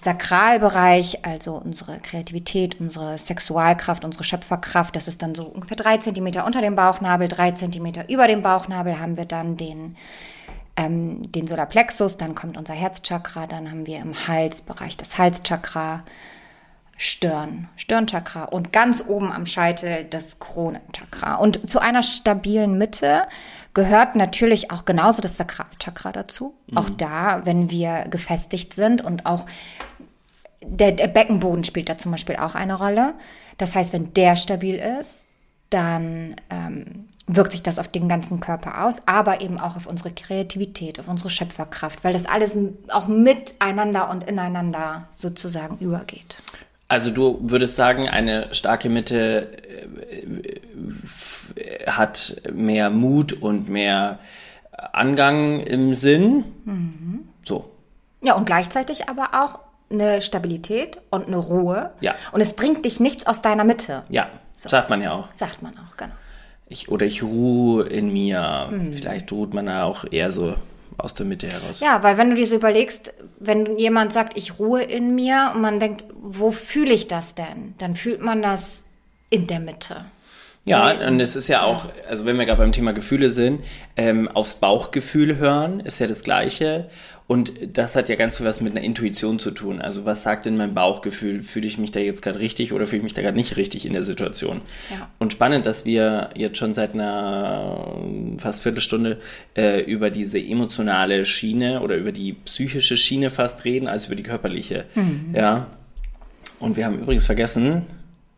Sakralbereich, 0.00 1.24
also 1.24 1.54
unsere 1.54 1.98
Kreativität, 1.98 2.80
unsere 2.80 3.18
Sexualkraft, 3.18 4.04
unsere 4.04 4.22
Schöpferkraft, 4.22 4.94
das 4.94 5.08
ist 5.08 5.22
dann 5.22 5.34
so 5.34 5.44
ungefähr 5.44 5.76
drei 5.76 5.98
Zentimeter 5.98 6.46
unter 6.46 6.60
dem 6.60 6.76
Bauchnabel, 6.76 7.26
drei 7.26 7.50
Zentimeter 7.50 8.08
über 8.08 8.28
dem 8.28 8.42
Bauchnabel 8.42 9.00
haben 9.00 9.16
wir 9.16 9.24
dann 9.24 9.56
den, 9.56 9.96
ähm, 10.78 11.20
den 11.32 11.46
Solarplexus, 11.46 12.16
dann 12.16 12.34
kommt 12.34 12.56
unser 12.56 12.72
Herzchakra, 12.72 13.46
dann 13.46 13.70
haben 13.70 13.86
wir 13.86 13.98
im 13.98 14.28
Halsbereich 14.28 14.96
das 14.96 15.18
Halschakra, 15.18 16.04
Stirn, 16.96 17.68
Stirnchakra 17.76 18.44
und 18.44 18.72
ganz 18.72 19.04
oben 19.06 19.30
am 19.30 19.46
Scheitel 19.46 20.04
das 20.04 20.38
Kronenchakra. 20.38 21.36
Und 21.36 21.68
zu 21.68 21.78
einer 21.78 22.02
stabilen 22.02 22.78
Mitte 22.78 23.22
gehört 23.74 24.16
natürlich 24.16 24.72
auch 24.72 24.84
genauso 24.84 25.20
das 25.22 25.36
Sakralchakra 25.36 26.10
dazu. 26.10 26.54
Auch 26.74 26.90
da, 26.90 27.44
wenn 27.44 27.70
wir 27.70 28.06
gefestigt 28.10 28.74
sind 28.74 29.04
und 29.04 29.26
auch 29.26 29.46
der, 30.60 30.92
der 30.92 31.06
Beckenboden 31.06 31.62
spielt 31.62 31.88
da 31.88 31.98
zum 31.98 32.10
Beispiel 32.10 32.36
auch 32.36 32.56
eine 32.56 32.74
Rolle. 32.74 33.14
Das 33.58 33.76
heißt, 33.76 33.92
wenn 33.92 34.12
der 34.14 34.34
stabil 34.34 34.74
ist, 34.74 35.24
dann 35.70 36.34
ähm, 36.50 37.06
wirkt 37.28 37.52
sich 37.52 37.62
das 37.62 37.78
auf 37.78 37.88
den 37.88 38.08
ganzen 38.08 38.40
Körper 38.40 38.84
aus, 38.84 39.02
aber 39.06 39.40
eben 39.40 39.58
auch 39.60 39.76
auf 39.76 39.86
unsere 39.86 40.10
Kreativität, 40.10 40.98
auf 40.98 41.08
unsere 41.08 41.30
Schöpferkraft, 41.30 42.02
weil 42.02 42.12
das 42.14 42.26
alles 42.26 42.58
auch 42.90 43.06
miteinander 43.06 44.10
und 44.10 44.24
ineinander 44.24 45.08
sozusagen 45.14 45.78
übergeht. 45.78 46.38
Also 46.88 47.10
du 47.10 47.38
würdest 47.42 47.76
sagen, 47.76 48.08
eine 48.08 48.52
starke 48.54 48.88
Mitte 48.88 49.48
äh, 51.56 51.86
hat 51.90 52.40
mehr 52.52 52.90
Mut 52.90 53.34
und 53.34 53.68
mehr 53.68 54.18
Angang 54.92 55.60
im 55.60 55.92
Sinn. 55.94 56.44
So. 57.42 57.70
Ja, 58.22 58.34
und 58.34 58.46
gleichzeitig 58.46 59.08
aber 59.08 59.30
auch 59.44 59.58
eine 59.90 60.22
Stabilität 60.22 60.98
und 61.10 61.26
eine 61.26 61.36
Ruhe. 61.36 61.90
Ja. 62.00 62.14
Und 62.32 62.40
es 62.40 62.52
bringt 62.52 62.84
dich 62.84 63.00
nichts 63.00 63.26
aus 63.26 63.42
deiner 63.42 63.64
Mitte, 63.64 64.04
Ja, 64.08 64.28
sagt 64.56 64.88
man 64.90 65.02
ja 65.02 65.12
auch. 65.12 65.28
sagt 65.34 65.62
man 65.62 65.72
auch, 65.74 65.96
genau. 65.96 66.14
Ich, 66.68 66.88
oder 66.88 67.06
ich 67.06 67.22
ruhe 67.22 67.86
in 67.86 68.12
mir. 68.12 68.70
Vielleicht 68.92 69.32
ruht 69.32 69.54
man 69.54 69.66
da 69.66 69.84
auch 69.84 70.04
eher 70.10 70.30
so 70.32 70.54
aus 70.98 71.14
der 71.14 71.26
Mitte 71.26 71.46
heraus. 71.46 71.80
Ja, 71.80 72.02
weil 72.02 72.18
wenn 72.18 72.30
du 72.30 72.36
dir 72.36 72.46
so 72.46 72.56
überlegst, 72.56 73.14
wenn 73.38 73.78
jemand 73.78 74.12
sagt, 74.12 74.36
ich 74.36 74.58
ruhe 74.58 74.82
in 74.82 75.14
mir 75.14 75.52
und 75.54 75.62
man 75.62 75.80
denkt, 75.80 76.04
wo 76.20 76.50
fühle 76.50 76.92
ich 76.92 77.06
das 77.06 77.34
denn? 77.34 77.74
Dann 77.78 77.94
fühlt 77.94 78.20
man 78.20 78.42
das 78.42 78.82
in 79.30 79.46
der 79.46 79.60
Mitte. 79.60 80.04
Ja, 80.64 80.90
und 81.08 81.20
es 81.20 81.34
ist 81.34 81.48
ja 81.48 81.62
auch, 81.62 81.86
also 82.08 82.26
wenn 82.26 82.38
wir 82.38 82.44
gerade 82.44 82.60
beim 82.60 82.72
Thema 82.72 82.92
Gefühle 82.92 83.30
sind, 83.30 83.64
ähm, 83.96 84.28
aufs 84.28 84.56
Bauchgefühl 84.56 85.38
hören 85.38 85.80
ist 85.80 85.98
ja 85.98 86.06
das 86.06 86.22
Gleiche. 86.22 86.90
Und 87.28 87.52
das 87.76 87.94
hat 87.94 88.08
ja 88.08 88.16
ganz 88.16 88.38
viel 88.38 88.46
was 88.46 88.62
mit 88.62 88.74
einer 88.74 88.82
Intuition 88.82 89.38
zu 89.38 89.50
tun. 89.50 89.82
Also 89.82 90.06
was 90.06 90.22
sagt 90.22 90.46
denn 90.46 90.56
mein 90.56 90.72
Bauchgefühl? 90.72 91.42
Fühle 91.42 91.66
ich 91.66 91.76
mich 91.76 91.92
da 91.92 92.00
jetzt 92.00 92.22
gerade 92.22 92.40
richtig 92.40 92.72
oder 92.72 92.86
fühle 92.86 92.98
ich 92.98 93.02
mich 93.04 93.12
da 93.12 93.20
gerade 93.20 93.36
nicht 93.36 93.58
richtig 93.58 93.84
in 93.84 93.92
der 93.92 94.02
Situation? 94.02 94.62
Ja. 94.90 95.10
Und 95.18 95.34
spannend, 95.34 95.66
dass 95.66 95.84
wir 95.84 96.30
jetzt 96.34 96.56
schon 96.56 96.72
seit 96.72 96.94
einer 96.94 98.00
fast 98.38 98.62
Viertelstunde 98.62 99.20
äh, 99.54 99.82
über 99.82 100.08
diese 100.08 100.38
emotionale 100.38 101.26
Schiene 101.26 101.82
oder 101.82 101.96
über 101.96 102.12
die 102.12 102.32
psychische 102.32 102.96
Schiene 102.96 103.28
fast 103.28 103.66
reden, 103.66 103.88
als 103.88 104.06
über 104.06 104.16
die 104.16 104.22
körperliche. 104.22 104.86
Ja. 105.34 105.66
Und 106.60 106.78
wir 106.78 106.86
haben 106.86 106.98
übrigens 106.98 107.26
vergessen, 107.26 107.82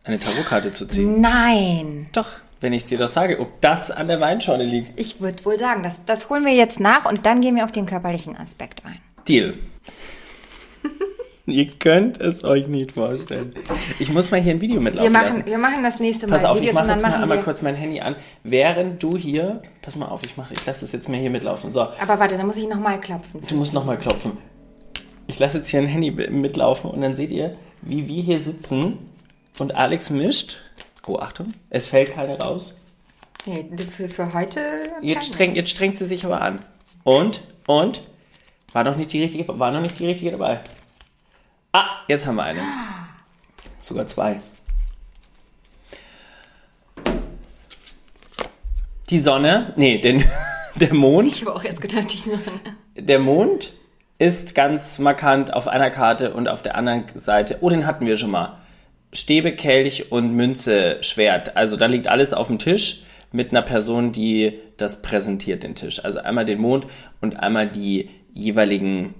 eine 0.03 0.19
Tarotkarte 0.19 0.73
zu 0.73 0.85
ziehen. 0.85 1.21
Nein. 1.21 2.07
Doch, 2.11 2.27
wenn 2.61 2.73
ich 2.73 2.85
dir 2.85 2.97
das 2.97 3.13
sage, 3.13 3.39
ob 3.39 3.59
das 3.59 3.91
an 3.91 4.07
der 4.07 4.21
Weinschorle 4.21 4.63
liegt. 4.63 4.99
Ich 4.99 5.19
würde 5.19 5.43
wohl 5.45 5.59
sagen, 5.59 5.83
das, 5.83 5.99
das 6.05 6.29
holen 6.29 6.45
wir 6.45 6.53
jetzt 6.53 6.79
nach 6.79 7.05
und 7.05 7.25
dann 7.25 7.41
gehen 7.41 7.55
wir 7.55 7.65
auf 7.65 7.71
den 7.71 7.87
körperlichen 7.87 8.37
Aspekt 8.37 8.85
ein. 8.85 8.99
Deal. 9.27 9.55
Ihr 11.47 11.67
könnt 11.67 12.21
es 12.21 12.43
euch 12.43 12.67
nicht 12.67 12.91
vorstellen. 12.93 13.53
Ich 13.99 14.11
muss 14.13 14.29
mal 14.29 14.39
hier 14.39 14.53
ein 14.53 14.61
Video 14.61 14.79
mitlaufen 14.79 15.11
Wir 15.11 15.19
machen, 15.19 15.35
lassen. 15.37 15.45
wir 15.47 15.57
machen 15.57 15.83
das 15.83 15.99
nächste 15.99 16.27
Mal 16.27 16.35
Pass 16.35 16.45
auf, 16.45 16.57
ich 16.57 16.61
Videos 16.61 16.75
mache 16.75 16.83
und 16.83 16.89
dann 16.89 16.99
jetzt 16.99 17.09
mal 17.09 17.21
einmal 17.23 17.41
kurz 17.41 17.61
mein 17.63 17.75
Handy 17.75 17.99
an, 17.99 18.15
während 18.43 19.01
du 19.01 19.17
hier. 19.17 19.57
Pass 19.81 19.95
mal 19.95 20.05
auf, 20.05 20.21
ich 20.23 20.37
mache, 20.37 20.53
ich 20.53 20.63
lasse 20.65 20.85
es 20.85 20.91
jetzt 20.91 21.09
mal 21.09 21.19
hier 21.19 21.31
mitlaufen. 21.31 21.71
So, 21.71 21.81
Aber 21.81 22.19
warte, 22.19 22.37
da 22.37 22.43
muss 22.43 22.57
ich 22.57 22.67
nochmal 22.67 22.99
klopfen. 22.99 23.41
du 23.45 23.55
musst 23.55 23.73
nochmal 23.73 23.97
klopfen. 23.97 24.37
Ich 25.25 25.39
lasse 25.39 25.57
jetzt 25.57 25.69
hier 25.69 25.79
ein 25.79 25.87
Handy 25.87 26.11
mitlaufen 26.11 26.91
und 26.91 27.01
dann 27.01 27.15
seht 27.15 27.31
ihr, 27.31 27.55
wie 27.81 28.07
wir 28.07 28.21
hier 28.21 28.39
sitzen 28.43 28.99
und 29.57 29.75
Alex 29.75 30.09
mischt. 30.11 30.57
Oh, 31.07 31.17
Achtung, 31.17 31.53
es 31.69 31.87
fällt 31.87 32.13
keine 32.13 32.37
raus. 32.39 32.77
Nee, 33.45 33.67
für, 33.89 34.07
für 34.07 34.33
heute. 34.33 34.61
Jetzt 35.01 35.27
strengt, 35.27 35.55
jetzt 35.55 35.71
strengt 35.71 35.97
sie 35.97 36.05
sich 36.05 36.25
aber 36.25 36.41
an. 36.41 36.59
Und, 37.03 37.41
und, 37.65 38.03
war 38.71 38.83
noch 38.83 38.95
nicht 38.95 39.11
die 39.11 39.23
richtige, 39.23 39.47
war 39.59 39.71
noch 39.71 39.81
nicht 39.81 39.97
die 39.97 40.05
richtige 40.05 40.31
dabei. 40.31 40.59
Ah, 41.71 41.87
jetzt 42.07 42.27
haben 42.27 42.35
wir 42.35 42.43
eine. 42.43 42.61
Sogar 43.79 44.05
zwei. 44.07 44.39
Die 49.09 49.19
Sonne, 49.19 49.73
nee, 49.75 49.97
denn 49.97 50.23
der 50.75 50.93
Mond, 50.93 51.35
Ich 51.35 51.41
habe 51.41 51.55
auch 51.55 51.63
erst 51.63 51.81
gedacht, 51.81 52.13
ich 52.13 52.23
so. 52.23 52.31
der 52.95 53.19
Mond 53.19 53.73
ist 54.19 54.53
ganz 54.53 54.99
markant 54.99 55.51
auf 55.51 55.67
einer 55.67 55.89
Karte 55.89 56.33
und 56.35 56.47
auf 56.47 56.61
der 56.61 56.75
anderen 56.75 57.05
Seite, 57.15 57.57
oh, 57.61 57.69
den 57.69 57.87
hatten 57.87 58.05
wir 58.05 58.17
schon 58.17 58.29
mal. 58.29 58.60
Stäbe, 59.13 59.53
Kelch 59.53 60.11
und 60.11 60.33
Münze, 60.33 60.97
Schwert. 61.01 61.57
Also 61.57 61.77
da 61.77 61.85
liegt 61.85 62.07
alles 62.07 62.33
auf 62.33 62.47
dem 62.47 62.59
Tisch 62.59 63.03
mit 63.31 63.51
einer 63.51 63.61
Person, 63.61 64.11
die 64.11 64.59
das 64.77 65.01
präsentiert, 65.01 65.63
den 65.63 65.75
Tisch. 65.75 66.03
Also 66.03 66.19
einmal 66.19 66.45
den 66.45 66.59
Mond 66.59 66.87
und 67.21 67.39
einmal 67.39 67.67
die 67.67 68.09
jeweiligen 68.33 69.13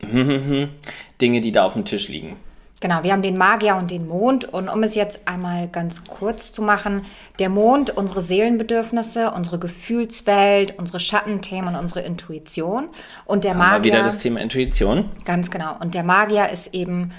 Dinge, 0.00 1.40
die 1.40 1.52
da 1.52 1.64
auf 1.64 1.74
dem 1.74 1.84
Tisch 1.84 2.08
liegen. 2.08 2.36
Genau, 2.80 3.02
wir 3.02 3.12
haben 3.12 3.22
den 3.22 3.36
Magier 3.36 3.74
und 3.74 3.90
den 3.90 4.06
Mond. 4.06 4.44
Und 4.44 4.68
um 4.68 4.82
es 4.84 4.94
jetzt 4.94 5.26
einmal 5.26 5.66
ganz 5.68 6.04
kurz 6.04 6.52
zu 6.52 6.62
machen, 6.62 7.04
der 7.40 7.48
Mond, 7.48 7.90
unsere 7.90 8.20
Seelenbedürfnisse, 8.20 9.32
unsere 9.32 9.58
Gefühlswelt, 9.58 10.78
unsere 10.78 11.00
Schattenthemen 11.00 11.74
und 11.74 11.80
unsere 11.80 12.02
Intuition. 12.02 12.88
Und 13.24 13.42
der 13.42 13.54
Mal 13.54 13.78
Magier. 13.78 13.92
wieder 13.92 14.02
das 14.04 14.18
Thema 14.18 14.40
Intuition. 14.40 15.06
Ganz 15.24 15.50
genau. 15.50 15.76
Und 15.80 15.94
der 15.94 16.04
Magier 16.04 16.50
ist 16.50 16.72
eben, 16.72 17.10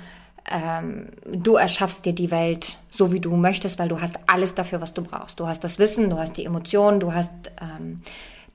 ähm, 0.50 1.08
du 1.26 1.56
erschaffst 1.56 2.06
dir 2.06 2.14
die 2.14 2.32
Welt 2.32 2.78
so, 2.92 3.12
wie 3.12 3.20
du 3.20 3.36
möchtest, 3.36 3.80
weil 3.80 3.88
du 3.88 4.02
hast 4.02 4.20
alles 4.28 4.56
dafür, 4.56 4.82
was 4.82 4.94
du 4.94 5.02
brauchst. 5.02 5.40
Du 5.40 5.48
hast 5.48 5.64
das 5.64 5.80
Wissen, 5.80 6.10
du 6.10 6.18
hast 6.18 6.38
die 6.38 6.46
Emotionen, 6.46 7.00
du 7.00 7.14
hast 7.14 7.32
ähm, 7.62 8.02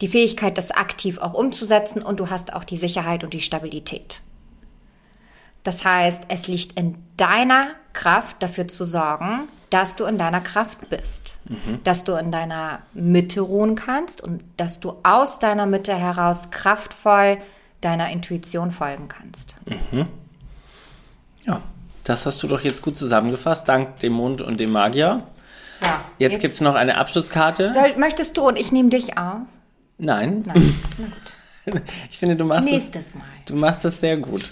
die 0.01 0.09
Fähigkeit, 0.09 0.59
das 0.59 0.71
aktiv 0.71 1.19
auch 1.19 1.35
umzusetzen 1.35 2.03
und 2.03 2.21
du 2.21 2.31
hast 2.31 2.53
auch 2.53 2.65
die 2.65 2.79
Sicherheit 2.79 3.25
und 3.25 3.33
die 3.33 3.41
Stabilität. 3.41 4.23
Das 5.63 5.85
heißt, 5.85 6.25
es 6.29 6.47
liegt 6.47 6.79
in 6.79 6.97
deiner 7.17 7.69
Kraft, 7.95 8.43
dafür 8.43 8.69
zu 8.69 8.85
sorgen, 8.85 9.49
dass 9.71 9.97
du 9.97 10.05
in 10.05 10.19
deiner 10.19 10.41
Kraft 10.41 10.89
bist, 10.91 11.39
dass 11.85 12.05
du 12.05 12.13
in 12.13 12.31
deiner 12.31 12.81
Mitte 12.93 13.41
ruhen 13.41 13.75
kannst 13.75 14.21
und 14.21 14.45
dass 14.57 14.79
du 14.79 14.95
aus 15.03 15.39
deiner 15.39 15.67
Mitte 15.67 15.95
heraus 15.95 16.51
kraftvoll 16.51 17.39
deiner 17.81 18.11
Intuition 18.11 18.73
folgen 18.73 19.09
kannst. 19.09 19.57
Ja, 21.47 21.63
das 22.05 22.27
hast 22.27 22.43
du 22.43 22.49
doch 22.49 22.61
jetzt 22.61 22.83
gut 22.83 22.99
zusammengefasst, 22.99 23.69
dank 23.69 23.99
dem 24.01 24.13
Mond 24.13 24.41
und 24.41 24.61
dem 24.61 24.73
Magier. 24.73 25.27
So, 25.81 25.87
Jetzt, 26.19 26.41
gibt's 26.41 26.61
noch 26.61 26.75
eine 26.75 26.97
Abschlusskarte. 26.99 27.71
Soll, 27.73 27.97
möchtest 27.97 28.37
du 28.37 28.47
und 28.47 28.57
ich 28.59 28.73
nehme 28.73 28.89
dich 28.91 29.19
auf? 29.19 29.41
Nein. 29.99 30.43
Nein. 30.47 30.75
Na 30.99 31.07
gut. 31.73 31.83
Ich 32.11 32.19
finde, 32.19 32.37
du 32.37 32.45
machst, 32.45 32.65
das, 32.69 32.73
Nächstes 32.73 33.15
Mal. 33.15 33.25
du 33.47 33.57
machst 33.57 33.85
das 33.85 34.01
sehr 34.01 34.17
gut. 34.19 34.51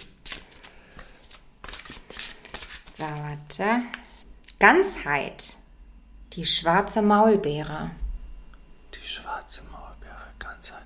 So, 2.97 3.05
warte. 3.05 3.83
Ganzheit. 4.59 5.57
Die 6.35 6.47
schwarze 6.47 7.03
Maulbeere. 7.03 7.91
Die 8.95 9.07
schwarze 9.07 9.63
Maulbeere, 9.71 10.23
Ganzheit. 10.39 10.83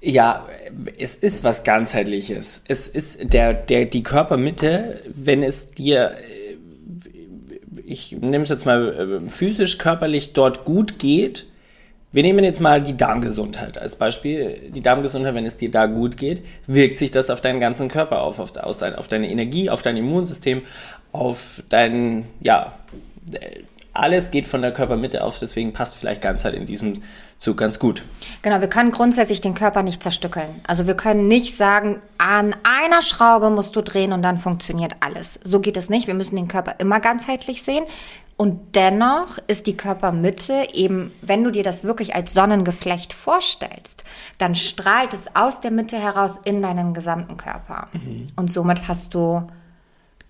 Ja, 0.00 0.48
es 0.98 1.14
ist 1.14 1.44
was 1.44 1.62
ganzheitliches. 1.62 2.62
Es 2.66 2.88
ist 2.88 3.32
der, 3.32 3.52
der, 3.52 3.84
die 3.84 4.02
Körpermitte, 4.02 5.02
wenn 5.14 5.42
es 5.42 5.66
dir, 5.66 6.12
äh, 6.12 6.56
ich 7.84 8.12
nehme 8.12 8.44
es 8.44 8.48
jetzt 8.48 8.64
mal 8.64 9.22
äh, 9.26 9.28
physisch, 9.28 9.76
körperlich 9.76 10.32
dort 10.32 10.64
gut 10.64 10.98
geht. 10.98 11.46
Wir 12.12 12.22
nehmen 12.22 12.44
jetzt 12.44 12.60
mal 12.60 12.82
die 12.82 12.96
Darmgesundheit 12.96 13.76
als 13.76 13.96
Beispiel. 13.96 14.70
Die 14.74 14.80
Darmgesundheit, 14.80 15.34
wenn 15.34 15.46
es 15.46 15.58
dir 15.58 15.70
da 15.70 15.86
gut 15.86 16.16
geht, 16.16 16.42
wirkt 16.66 16.96
sich 16.96 17.10
das 17.10 17.28
auf 17.28 17.42
deinen 17.42 17.60
ganzen 17.60 17.88
Körper 17.88 18.22
auf, 18.22 18.40
auf, 18.40 18.56
auf, 18.56 18.78
dein, 18.78 18.94
auf 18.94 19.06
deine 19.06 19.30
Energie, 19.30 19.68
auf 19.68 19.82
dein 19.82 19.98
Immunsystem, 19.98 20.62
auf 21.12 21.62
dein, 21.68 22.26
ja, 22.40 22.74
alles 23.92 24.30
geht 24.30 24.46
von 24.46 24.62
der 24.62 24.72
Körpermitte 24.72 25.24
auf, 25.24 25.38
deswegen 25.38 25.72
passt 25.72 25.96
vielleicht 25.96 26.22
Ganzheit 26.22 26.54
in 26.54 26.66
diesem 26.66 27.02
Zug 27.40 27.56
ganz 27.56 27.78
gut. 27.78 28.04
Genau, 28.42 28.60
wir 28.60 28.68
können 28.68 28.90
grundsätzlich 28.90 29.40
den 29.40 29.54
Körper 29.54 29.82
nicht 29.82 30.02
zerstückeln. 30.02 30.48
Also 30.66 30.86
wir 30.86 30.94
können 30.94 31.26
nicht 31.26 31.56
sagen, 31.56 32.00
an 32.18 32.54
einer 32.62 33.02
Schraube 33.02 33.50
musst 33.50 33.74
du 33.76 33.80
drehen 33.80 34.12
und 34.12 34.22
dann 34.22 34.38
funktioniert 34.38 34.96
alles. 35.00 35.40
So 35.42 35.60
geht 35.60 35.76
es 35.76 35.88
nicht. 35.88 36.06
Wir 36.06 36.14
müssen 36.14 36.36
den 36.36 36.48
Körper 36.48 36.76
immer 36.78 37.00
ganzheitlich 37.00 37.62
sehen. 37.62 37.84
Und 38.36 38.74
dennoch 38.74 39.38
ist 39.48 39.66
die 39.66 39.76
Körpermitte 39.76 40.68
eben, 40.72 41.12
wenn 41.20 41.44
du 41.44 41.50
dir 41.50 41.62
das 41.62 41.84
wirklich 41.84 42.14
als 42.14 42.32
Sonnengeflecht 42.32 43.12
vorstellst, 43.12 44.04
dann 44.38 44.54
strahlt 44.54 45.12
es 45.12 45.36
aus 45.36 45.60
der 45.60 45.70
Mitte 45.70 45.98
heraus 45.98 46.38
in 46.44 46.62
deinen 46.62 46.94
gesamten 46.94 47.36
Körper. 47.36 47.88
Und 48.36 48.50
somit 48.50 48.88
hast 48.88 49.12
du 49.12 49.46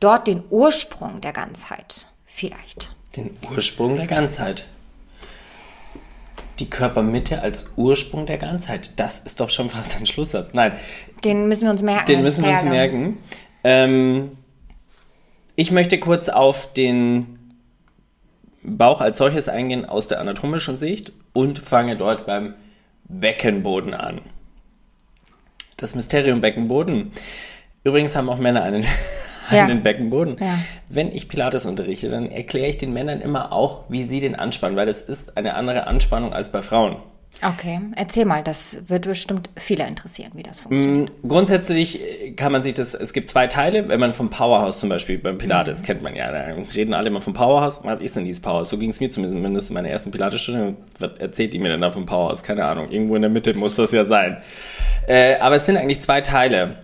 dort 0.00 0.26
den 0.26 0.42
Ursprung 0.50 1.20
der 1.20 1.32
Ganzheit. 1.32 2.08
Vielleicht. 2.26 2.96
Den 3.16 3.30
Ursprung 3.50 3.96
der 3.96 4.06
Ganzheit. 4.06 4.66
Die 6.58 6.68
Körpermitte 6.70 7.40
als 7.42 7.72
Ursprung 7.76 8.26
der 8.26 8.38
Ganzheit. 8.38 8.92
Das 8.96 9.18
ist 9.20 9.40
doch 9.40 9.50
schon 9.50 9.70
fast 9.70 9.96
ein 9.96 10.06
Schlusssatz. 10.06 10.50
Nein, 10.52 10.72
Den 11.24 11.48
müssen 11.48 11.64
wir 11.64 11.70
uns 11.70 11.82
merken. 11.82 12.06
den 12.06 12.22
müssen 12.22 12.44
wir 12.44 12.50
uns 12.50 12.62
merken. 12.64 13.18
Ähm, 13.64 14.36
Ich 15.56 15.70
möchte 15.72 15.98
kurz 15.98 16.28
auf 16.28 16.72
den 16.72 17.38
Bauch 18.62 19.00
als 19.00 19.18
solches 19.18 19.48
eingehen 19.48 19.84
aus 19.86 20.06
der 20.06 20.20
anatomischen 20.20 20.76
Sicht 20.76 21.12
und 21.32 21.58
fange 21.58 21.96
dort 21.96 22.26
beim 22.26 22.54
Beckenboden 23.04 23.94
an. 23.94 24.20
Das 25.78 25.94
Mysterium 25.94 26.40
Beckenboden. 26.42 27.12
Übrigens 27.84 28.14
haben 28.16 28.28
auch 28.28 28.38
Männer 28.38 28.62
einen, 28.62 28.84
Ja. 29.56 29.64
einen 29.64 29.82
Beckenboden. 29.82 30.36
Ja. 30.40 30.58
Wenn 30.88 31.12
ich 31.12 31.28
Pilates 31.28 31.66
unterrichte, 31.66 32.08
dann 32.08 32.30
erkläre 32.30 32.68
ich 32.68 32.78
den 32.78 32.92
Männern 32.92 33.20
immer 33.20 33.52
auch, 33.52 33.84
wie 33.88 34.04
sie 34.04 34.20
den 34.20 34.34
anspannen, 34.34 34.76
weil 34.76 34.86
das 34.86 35.02
ist 35.02 35.36
eine 35.36 35.54
andere 35.54 35.86
Anspannung 35.86 36.32
als 36.32 36.50
bei 36.50 36.62
Frauen. 36.62 36.96
Okay, 37.42 37.78
erzähl 37.94 38.26
mal, 38.26 38.42
das 38.42 38.88
wird 38.88 39.06
bestimmt 39.06 39.48
viele 39.56 39.86
interessieren, 39.86 40.32
wie 40.34 40.42
das 40.42 40.60
funktioniert. 40.60 41.12
Grundsätzlich 41.26 42.00
äh, 42.02 42.32
kann 42.32 42.52
man 42.52 42.62
sich 42.62 42.74
das, 42.74 42.92
es 42.92 43.12
gibt 43.12 43.28
zwei 43.28 43.46
Teile, 43.46 43.88
wenn 43.88 44.00
man 44.00 44.14
vom 44.14 44.30
Powerhouse 44.30 44.78
zum 44.78 44.88
Beispiel 44.88 45.16
beim 45.16 45.38
Pilates, 45.38 45.82
kennt 45.82 46.02
man 46.02 46.14
ja, 46.16 46.30
da 46.32 46.40
reden 46.74 46.92
alle 46.92 47.08
immer 47.08 47.20
vom 47.20 47.32
Powerhouse, 47.32 47.80
was 47.82 48.02
ist 48.02 48.16
denn 48.16 48.24
dieses 48.24 48.42
Powerhouse? 48.42 48.68
So 48.68 48.78
ging 48.78 48.90
es 48.90 49.00
mir 49.00 49.10
zumindest 49.10 49.70
in 49.70 49.74
meiner 49.74 49.88
ersten 49.88 50.10
Pilates-Stunde, 50.10 50.74
was 50.98 51.12
erzählt 51.18 51.54
die 51.54 51.60
mir 51.60 51.68
denn 51.68 51.80
da 51.80 51.90
vom 51.90 52.04
Powerhouse? 52.04 52.42
Keine 52.42 52.64
Ahnung, 52.64 52.90
irgendwo 52.90 53.14
in 53.14 53.22
der 53.22 53.30
Mitte 53.30 53.54
muss 53.54 53.74
das 53.76 53.92
ja 53.92 54.04
sein. 54.04 54.38
Äh, 55.06 55.36
aber 55.36 55.56
es 55.56 55.66
sind 55.66 55.76
eigentlich 55.76 56.00
zwei 56.00 56.20
Teile. 56.20 56.76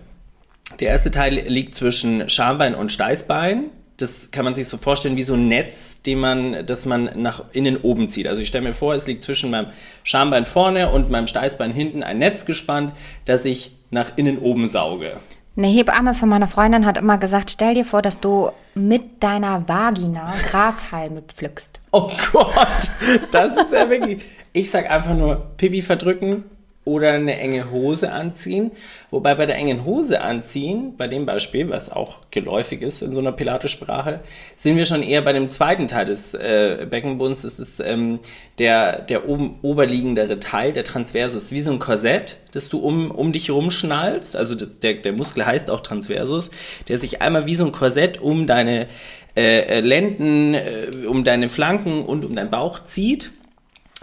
Der 0.79 0.89
erste 0.89 1.09
Teil 1.09 1.33
liegt 1.47 1.73
zwischen 1.75 2.29
Schambein 2.29 2.75
und 2.75 2.91
Steißbein. 2.91 3.71
Das 3.97 4.29
kann 4.29 4.45
man 4.45 4.53
sich 4.53 4.67
so 4.67 4.77
vorstellen 4.77 5.15
wie 5.15 5.23
so 5.23 5.33
ein 5.33 5.47
Netz, 5.47 6.03
den 6.03 6.19
man, 6.19 6.67
das 6.67 6.85
man 6.85 7.09
nach 7.15 7.45
innen 7.51 7.77
oben 7.77 8.09
zieht. 8.09 8.27
Also 8.27 8.43
ich 8.43 8.47
stelle 8.47 8.65
mir 8.65 8.73
vor, 8.73 8.93
es 8.93 9.07
liegt 9.07 9.23
zwischen 9.23 9.49
meinem 9.49 9.69
Schambein 10.03 10.45
vorne 10.45 10.91
und 10.91 11.09
meinem 11.09 11.25
Steißbein 11.25 11.71
hinten 11.71 12.03
ein 12.03 12.19
Netz 12.19 12.45
gespannt, 12.45 12.93
das 13.25 13.43
ich 13.45 13.75
nach 13.89 14.11
innen 14.15 14.37
oben 14.37 14.67
sauge. 14.67 15.13
Eine 15.55 15.67
Hebamme 15.67 16.13
von 16.13 16.29
meiner 16.29 16.47
Freundin 16.47 16.85
hat 16.85 16.99
immer 16.99 17.17
gesagt, 17.17 17.49
stell 17.49 17.73
dir 17.73 17.85
vor, 17.85 18.03
dass 18.03 18.19
du 18.19 18.51
mit 18.75 19.23
deiner 19.23 19.67
Vagina 19.67 20.35
Grashalme 20.51 21.23
pflückst. 21.23 21.79
Oh 21.91 22.11
Gott, 22.31 22.91
das 23.31 23.57
ist 23.57 23.73
ja 23.73 23.89
wirklich. 23.89 24.23
Ich 24.53 24.69
sag 24.69 24.91
einfach 24.91 25.15
nur 25.15 25.53
Pipi 25.57 25.81
verdrücken 25.81 26.43
oder 26.87 27.11
eine 27.11 27.37
enge 27.37 27.69
Hose 27.69 28.11
anziehen. 28.11 28.71
Wobei 29.11 29.35
bei 29.35 29.45
der 29.45 29.57
engen 29.57 29.85
Hose 29.85 30.21
anziehen, 30.21 30.95
bei 30.97 31.07
dem 31.07 31.25
Beispiel, 31.25 31.69
was 31.69 31.91
auch 31.91 32.21
geläufig 32.31 32.81
ist 32.81 33.01
in 33.01 33.13
so 33.13 33.19
einer 33.19 33.33
Pilatessprache, 33.33 34.21
sind 34.55 34.77
wir 34.77 34.85
schon 34.85 35.03
eher 35.03 35.21
bei 35.21 35.33
dem 35.33 35.49
zweiten 35.49 35.87
Teil 35.87 36.05
des 36.05 36.33
äh, 36.33 36.87
Beckenbodens. 36.89 37.43
Das 37.43 37.59
ist 37.59 37.81
ähm, 37.81 38.19
der, 38.57 39.01
der 39.01 39.27
oben 39.27 39.59
oberliegendere 39.61 40.39
Teil, 40.39 40.73
der 40.73 40.85
Transversus, 40.85 41.51
wie 41.51 41.61
so 41.61 41.71
ein 41.71 41.79
Korsett, 41.79 42.37
das 42.53 42.69
du 42.69 42.79
um, 42.79 43.11
um 43.11 43.33
dich 43.33 43.51
rumschnallst. 43.51 44.37
Also 44.37 44.55
der, 44.55 44.93
der 44.95 45.11
Muskel 45.11 45.45
heißt 45.45 45.69
auch 45.69 45.81
Transversus, 45.81 46.51
der 46.87 46.97
sich 46.97 47.21
einmal 47.21 47.45
wie 47.45 47.55
so 47.55 47.65
ein 47.65 47.73
Korsett 47.73 48.21
um 48.21 48.47
deine 48.47 48.87
äh, 49.35 49.81
Lenden, 49.81 50.53
äh, 50.53 50.89
um 51.05 51.25
deine 51.25 51.49
Flanken 51.49 52.05
und 52.05 52.23
um 52.23 52.35
deinen 52.35 52.49
Bauch 52.49 52.83
zieht. 52.83 53.31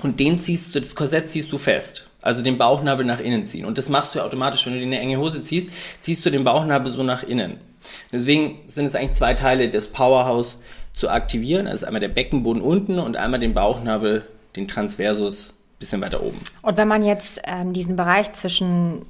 Und 0.03 0.21
den 0.21 0.38
ziehst 0.38 0.75
du, 0.75 0.81
das 0.81 0.95
Korsett 0.95 1.31
ziehst 1.31 1.53
du 1.53 1.59
fest. 1.59 2.09
Also 2.25 2.40
den 2.40 2.57
Bauchnabel 2.57 3.04
nach 3.04 3.21
innen 3.21 3.45
ziehen. 3.45 3.66
Und 3.66 3.76
das 3.76 3.90
machst 3.90 4.14
du 4.14 4.19
ja 4.19 4.25
automatisch, 4.25 4.64
wenn 4.64 4.73
du 4.73 4.78
dir 4.78 4.87
eine 4.87 4.99
enge 4.99 5.19
Hose 5.19 5.43
ziehst, 5.43 5.69
ziehst 6.00 6.25
du 6.25 6.31
den 6.31 6.43
Bauchnabel 6.43 6.90
so 6.90 7.02
nach 7.02 7.23
innen. 7.23 7.59
Deswegen 8.11 8.61
sind 8.66 8.87
es 8.87 8.95
eigentlich 8.95 9.12
zwei 9.12 9.35
Teile 9.35 9.69
des 9.69 9.93
Powerhouse 9.93 10.57
zu 10.95 11.11
aktivieren. 11.11 11.66
Also 11.66 11.85
einmal 11.85 12.00
der 12.00 12.09
Beckenboden 12.09 12.62
unten 12.62 12.99
und 12.99 13.19
einmal 13.19 13.40
den 13.40 13.52
Bauchnabel, 13.52 14.25
den 14.57 14.66
Transversus, 14.66 15.52
bisschen 15.78 16.00
weiter 16.00 16.23
oben. 16.23 16.40
Und 16.62 16.78
wenn 16.78 16.88
man 16.88 17.02
jetzt 17.02 17.43
ähm, 17.45 17.75
diesen 17.75 17.95
Bereich 17.95 18.33
zwischen 18.33 19.04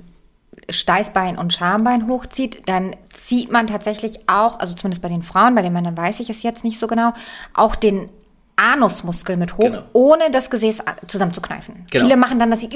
Steißbein 0.68 1.38
und 1.38 1.52
Schambein 1.52 2.08
hochzieht, 2.08 2.68
dann 2.68 2.96
zieht 3.14 3.52
man 3.52 3.68
tatsächlich 3.68 4.28
auch, 4.28 4.58
also 4.58 4.74
zumindest 4.74 5.02
bei 5.02 5.08
den 5.08 5.22
Frauen, 5.22 5.54
bei 5.54 5.62
den 5.62 5.72
Männern 5.72 5.96
weiß 5.96 6.18
ich 6.18 6.30
es 6.30 6.42
jetzt 6.42 6.64
nicht 6.64 6.80
so 6.80 6.88
genau, 6.88 7.12
auch 7.54 7.76
den 7.76 8.08
Anusmuskel 8.56 9.36
mit 9.36 9.56
hoch, 9.56 9.64
Genau. 9.64 9.82
ohne 9.92 10.30
das 10.30 10.50
Gesäß 10.50 10.78
zusammenzukneifen. 11.08 11.86
Genau. 11.90 12.04
Viele 12.04 12.16
machen 12.16 12.38
dann 12.38 12.50
das, 12.50 12.66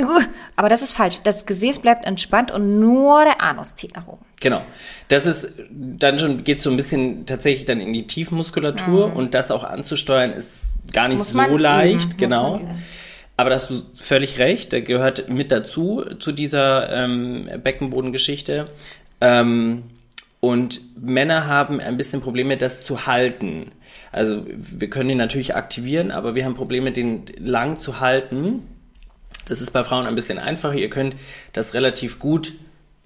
aber 0.56 0.68
das 0.68 0.82
ist 0.82 0.92
falsch. 0.94 1.20
Das 1.24 1.46
Gesäß 1.46 1.78
bleibt 1.78 2.04
entspannt 2.06 2.50
und 2.50 2.80
nur 2.80 3.24
der 3.24 3.40
Anus 3.40 3.74
zieht 3.76 3.94
nach 3.96 4.06
oben. 4.06 4.24
Genau. 4.40 4.62
Das 5.08 5.26
ist 5.26 5.48
dann 5.70 6.18
schon, 6.18 6.44
geht 6.44 6.60
so 6.60 6.70
ein 6.70 6.76
bisschen 6.76 7.26
tatsächlich 7.26 7.64
dann 7.64 7.80
in 7.80 7.92
die 7.92 8.06
Tiefmuskulatur 8.06 9.14
und 9.14 9.34
das 9.34 9.50
auch 9.50 9.64
anzusteuern 9.64 10.32
ist 10.32 10.74
gar 10.92 11.08
nicht 11.08 11.16
Mhm. 11.16 11.18
Muss 11.18 11.30
so 11.30 11.36
man 11.36 11.58
leicht, 11.58 12.04
muss 12.06 12.16
genau. 12.16 12.60
Aber 13.36 13.50
da 13.50 13.56
hast 13.56 13.70
du 13.70 13.82
völlig 13.94 14.40
recht, 14.40 14.72
der 14.72 14.82
gehört 14.82 15.28
mit 15.28 15.52
dazu, 15.52 16.04
zu 16.18 16.32
dieser 16.32 16.90
ähm, 16.92 17.48
Beckenbodengeschichte. 17.62 18.68
Ähm, 19.20 19.84
und 20.40 20.80
Männer 21.00 21.46
haben 21.46 21.80
ein 21.80 21.96
bisschen 21.96 22.20
Probleme, 22.20 22.56
das 22.56 22.82
zu 22.82 23.06
halten. 23.06 23.72
Also 24.12 24.44
wir 24.56 24.88
können 24.88 25.10
ihn 25.10 25.18
natürlich 25.18 25.54
aktivieren, 25.56 26.10
aber 26.10 26.34
wir 26.34 26.44
haben 26.44 26.54
Probleme, 26.54 26.92
den 26.92 27.24
lang 27.38 27.78
zu 27.80 28.00
halten. 28.00 28.62
Das 29.48 29.60
ist 29.60 29.72
bei 29.72 29.82
Frauen 29.82 30.06
ein 30.06 30.14
bisschen 30.14 30.38
einfacher. 30.38 30.74
Ihr 30.74 30.90
könnt 30.90 31.16
das 31.52 31.74
relativ 31.74 32.18
gut 32.18 32.52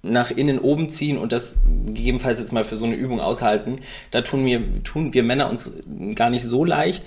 nach 0.02 0.30
innen 0.30 0.58
oben 0.58 0.90
ziehen 0.90 1.16
und 1.16 1.32
das 1.32 1.58
gegebenenfalls 1.86 2.40
jetzt 2.40 2.52
mal 2.52 2.64
für 2.64 2.76
so 2.76 2.84
eine 2.84 2.96
Übung 2.96 3.20
aushalten. 3.20 3.78
Da 4.10 4.22
tun 4.22 4.44
wir, 4.44 4.82
tun 4.82 5.14
wir 5.14 5.22
Männer 5.22 5.48
uns 5.48 5.70
gar 6.14 6.28
nicht 6.28 6.42
so 6.42 6.64
leicht. 6.64 7.04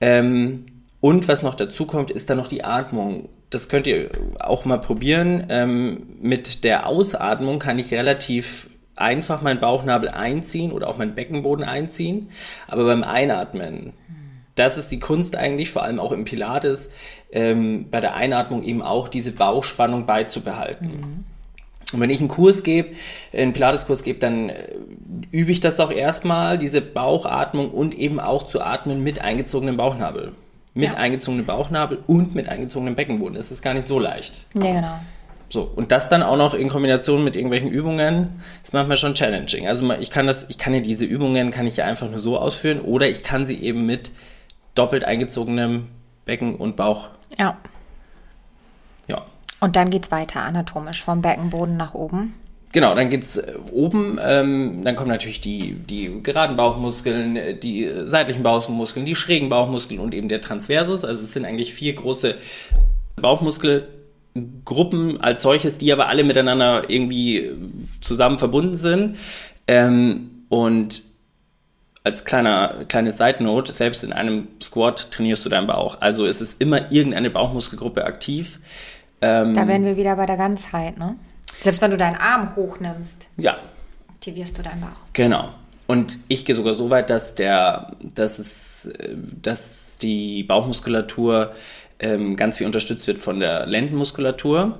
Ähm, 0.00 0.66
und 1.00 1.28
was 1.28 1.42
noch 1.42 1.54
dazu 1.54 1.86
kommt, 1.86 2.10
ist 2.10 2.30
dann 2.30 2.38
noch 2.38 2.48
die 2.48 2.64
Atmung. 2.64 3.28
Das 3.50 3.68
könnt 3.68 3.86
ihr 3.86 4.10
auch 4.40 4.64
mal 4.64 4.78
probieren. 4.78 5.46
Ähm, 5.50 6.06
mit 6.20 6.64
der 6.64 6.86
Ausatmung 6.86 7.58
kann 7.58 7.78
ich 7.78 7.92
relativ 7.92 8.68
einfach 9.00 9.42
meinen 9.42 9.60
Bauchnabel 9.60 10.08
einziehen 10.10 10.72
oder 10.72 10.88
auch 10.88 10.98
meinen 10.98 11.14
Beckenboden 11.14 11.64
einziehen. 11.64 12.30
Aber 12.66 12.84
beim 12.84 13.02
Einatmen, 13.04 13.92
das 14.54 14.76
ist 14.76 14.90
die 14.90 15.00
Kunst 15.00 15.36
eigentlich, 15.36 15.70
vor 15.70 15.82
allem 15.82 16.00
auch 16.00 16.12
im 16.12 16.24
Pilates, 16.24 16.90
ähm, 17.32 17.86
bei 17.90 18.00
der 18.00 18.14
Einatmung 18.14 18.62
eben 18.62 18.82
auch 18.82 19.08
diese 19.08 19.32
Bauchspannung 19.32 20.06
beizubehalten. 20.06 21.24
Und 21.92 22.00
wenn 22.00 22.10
ich 22.10 22.20
einen 22.20 22.28
Kurs 22.28 22.62
gebe, 22.62 22.90
einen 23.32 23.52
Pilates-Kurs 23.54 24.02
gebe, 24.02 24.18
dann 24.18 24.50
äh, 24.50 24.54
übe 25.30 25.52
ich 25.52 25.60
das 25.60 25.80
auch 25.80 25.90
erstmal, 25.90 26.58
diese 26.58 26.80
Bauchatmung 26.82 27.70
und 27.70 27.94
eben 27.94 28.20
auch 28.20 28.46
zu 28.46 28.60
atmen 28.60 29.02
mit 29.02 29.20
eingezogenem 29.22 29.76
Bauchnabel. 29.76 30.32
Mit 30.74 30.90
Ja. 30.90 30.94
eingezogenem 30.98 31.46
Bauchnabel 31.46 31.98
und 32.06 32.34
mit 32.34 32.48
eingezogenem 32.48 32.94
Beckenboden. 32.94 33.34
Das 33.34 33.50
ist 33.50 33.62
gar 33.62 33.74
nicht 33.74 33.88
so 33.88 33.98
leicht. 33.98 34.46
Ja, 34.54 34.72
genau. 34.72 35.00
So, 35.50 35.62
und 35.62 35.92
das 35.92 36.08
dann 36.08 36.22
auch 36.22 36.36
noch 36.36 36.52
in 36.52 36.68
Kombination 36.68 37.24
mit 37.24 37.34
irgendwelchen 37.34 37.70
Übungen 37.70 38.40
ist 38.62 38.74
manchmal 38.74 38.98
schon 38.98 39.14
challenging. 39.14 39.66
Also 39.66 39.90
ich 39.94 40.10
kann 40.10 40.26
das, 40.26 40.46
ich 40.50 40.58
kann 40.58 40.74
ja 40.74 40.80
diese 40.80 41.06
Übungen, 41.06 41.50
kann 41.50 41.66
ich 41.66 41.76
ja 41.76 41.86
einfach 41.86 42.08
nur 42.08 42.18
so 42.18 42.38
ausführen 42.38 42.80
oder 42.80 43.08
ich 43.08 43.22
kann 43.22 43.46
sie 43.46 43.58
eben 43.62 43.86
mit 43.86 44.12
doppelt 44.74 45.04
eingezogenem 45.04 45.88
Becken 46.26 46.56
und 46.56 46.76
Bauch, 46.76 47.08
Ja. 47.38 47.56
ja. 49.06 49.24
Und 49.60 49.76
dann 49.76 49.88
geht's 49.88 50.10
weiter 50.10 50.42
anatomisch 50.42 51.02
vom 51.02 51.22
Beckenboden 51.22 51.76
nach 51.78 51.94
oben. 51.94 52.34
Genau, 52.72 52.94
dann 52.94 53.08
geht's 53.08 53.38
äh, 53.38 53.54
oben, 53.72 54.18
ähm, 54.22 54.84
dann 54.84 54.94
kommen 54.94 55.08
natürlich 55.08 55.40
die, 55.40 55.72
die 55.72 56.22
geraden 56.22 56.56
Bauchmuskeln, 56.56 57.36
äh, 57.36 57.54
die 57.58 57.86
äh, 57.86 58.06
seitlichen 58.06 58.42
Bauchmuskeln, 58.42 59.06
die 59.06 59.14
schrägen 59.14 59.48
Bauchmuskeln 59.48 59.98
und 59.98 60.12
eben 60.12 60.28
der 60.28 60.42
Transversus. 60.42 61.04
Also 61.04 61.22
es 61.22 61.32
sind 61.32 61.46
eigentlich 61.46 61.72
vier 61.72 61.94
große 61.94 62.36
Bauchmuskelgruppen 64.38 65.20
als 65.20 65.42
solches, 65.42 65.78
die 65.78 65.92
aber 65.92 66.08
alle 66.08 66.24
miteinander 66.24 66.88
irgendwie 66.88 67.50
zusammen 68.00 68.38
verbunden 68.38 68.76
sind. 68.76 69.16
Ähm, 69.66 70.44
und 70.48 71.02
als 72.04 72.24
kleiner, 72.24 72.84
kleine 72.88 73.12
Side 73.12 73.42
Note, 73.42 73.72
selbst 73.72 74.04
in 74.04 74.12
einem 74.12 74.48
Squat 74.62 75.10
trainierst 75.10 75.44
du 75.44 75.48
deinen 75.50 75.66
Bauch. 75.66 76.00
Also 76.00 76.26
es 76.26 76.40
ist 76.40 76.60
immer 76.60 76.90
irgendeine 76.90 77.30
Bauchmuskelgruppe 77.30 78.04
aktiv. 78.04 78.60
Ähm, 79.20 79.54
Da 79.54 79.66
wären 79.66 79.84
wir 79.84 79.96
wieder 79.96 80.16
bei 80.16 80.26
der 80.26 80.36
Ganzheit, 80.36 80.98
ne? 80.98 81.16
Selbst 81.60 81.82
wenn 81.82 81.90
du 81.90 81.96
deinen 81.96 82.16
Arm 82.16 82.54
hochnimmst, 82.54 83.28
ja, 83.36 83.58
aktivierst 84.08 84.56
du 84.56 84.62
deinen 84.62 84.80
Bauch. 84.80 84.88
Genau. 85.12 85.50
Und 85.88 86.18
ich 86.28 86.44
gehe 86.44 86.54
sogar 86.54 86.74
so 86.74 86.88
weit, 86.90 87.10
dass 87.10 87.34
der, 87.34 87.96
dass 88.00 88.38
es, 88.38 88.86
äh, 88.86 89.16
dass 89.42 89.96
die 89.96 90.44
Bauchmuskulatur 90.44 91.52
ähm, 92.00 92.36
ganz 92.36 92.58
viel 92.58 92.66
unterstützt 92.66 93.06
wird 93.06 93.18
von 93.18 93.40
der 93.40 93.66
Lendenmuskulatur, 93.66 94.78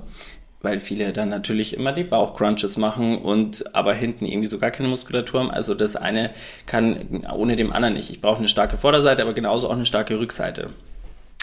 weil 0.61 0.81
viele 0.81 1.13
dann 1.13 1.29
natürlich 1.29 1.75
immer 1.75 1.93
die 1.93 2.05
Bauchcrunches 2.05 2.77
machen 2.77 3.19
und 3.19 3.75
aber 3.75 3.95
hinten 3.95 4.27
irgendwie 4.27 4.47
so 4.49 4.59
gar 4.59 4.71
keine 4.71 4.89
Muskulatur 4.89 5.41
haben. 5.41 5.51
Also 5.51 5.75
das 5.75 5.95
eine 5.97 6.31
kann 6.67 7.25
ohne 7.33 7.57
dem 7.57 7.73
anderen 7.73 7.95
nicht. 7.95 8.11
Ich 8.11 8.21
brauche 8.21 8.39
eine 8.39 8.49
starke 8.49 8.77
Vorderseite, 8.77 9.23
aber 9.23 9.35
genauso 9.35 9.69
auch 9.69 9.75
eine 9.75 9.87
starke 9.87 10.19
Rückseite. 10.19 10.71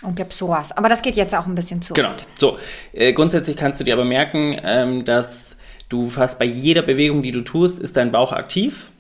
Und 0.04 0.20
der 0.20 0.26
Psoas. 0.26 0.74
Aber 0.74 0.90
das 0.90 1.02
geht 1.02 1.16
jetzt 1.16 1.34
auch 1.34 1.46
ein 1.46 1.56
bisschen 1.56 1.82
zu 1.82 1.94
Genau. 1.94 2.10
weit. 2.10 2.28
So, 2.38 2.58
äh, 2.92 3.14
grundsätzlich 3.14 3.56
kannst 3.56 3.80
du 3.80 3.84
dir 3.86 3.94
aber 3.94 4.04
merken, 4.06 4.60
ähm, 4.64 5.06
dass 5.06 5.56
du 5.88 6.10
fast 6.10 6.38
bei 6.38 6.46
jeder 6.46 6.82
Bewegung, 6.82 7.24
die 7.24 7.32
du 7.32 7.42
tust, 7.42 7.80
ist 7.80 7.96
dein 7.96 8.12
Bauch 8.12 8.34
aktiv. 8.34 8.92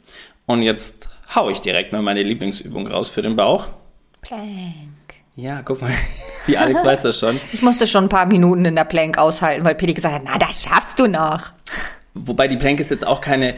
Und 0.46 0.62
jetzt 0.62 1.10
hau 1.36 1.50
ich 1.50 1.60
direkt 1.60 1.92
mal 1.92 2.02
meine 2.02 2.24
Lieblingsübung 2.24 2.88
raus 2.88 3.10
für 3.10 3.22
den 3.22 3.36
Bauch. 3.36 3.68
Plank. 4.22 4.95
Ja, 5.36 5.62
guck 5.63 5.82
mal, 5.82 5.91
die 6.48 6.58
Alex 6.58 6.84
weiß 6.84 7.02
das 7.02 7.19
schon. 7.19 7.39
Ich 7.52 7.62
musste 7.62 7.88
schon 7.88 8.06
ein 8.06 8.10
paar 8.10 8.26
Minuten 8.26 8.65
in 8.65 8.76
der 8.76 8.86
Plank 8.86 9.17
aushalten, 9.17 9.65
weil 9.65 9.76
Pedi 9.76 9.93
gesagt 9.93 10.15
hat, 10.15 10.21
na, 10.26 10.38
das 10.38 10.63
schaffst 10.63 11.00
du 11.00 11.08
noch. 11.08 11.52
Wobei 12.13 12.48
die 12.48 12.58
Plank 12.58 12.80
ist 12.80 12.91
jetzt 12.91 13.06
auch 13.06 13.19
keine 13.19 13.56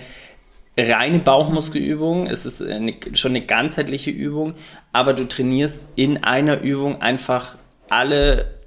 reine 0.78 1.20
Bauchmuskelübung, 1.20 2.28
es 2.28 2.46
ist 2.46 2.62
eine, 2.62 2.94
schon 3.14 3.32
eine 3.32 3.42
ganzheitliche 3.42 4.12
Übung, 4.12 4.54
aber 4.94 5.14
du 5.14 5.28
trainierst 5.28 5.88
in 5.96 6.24
einer 6.24 6.62
Übung 6.62 7.02
einfach 7.02 7.56
alle 7.90 8.58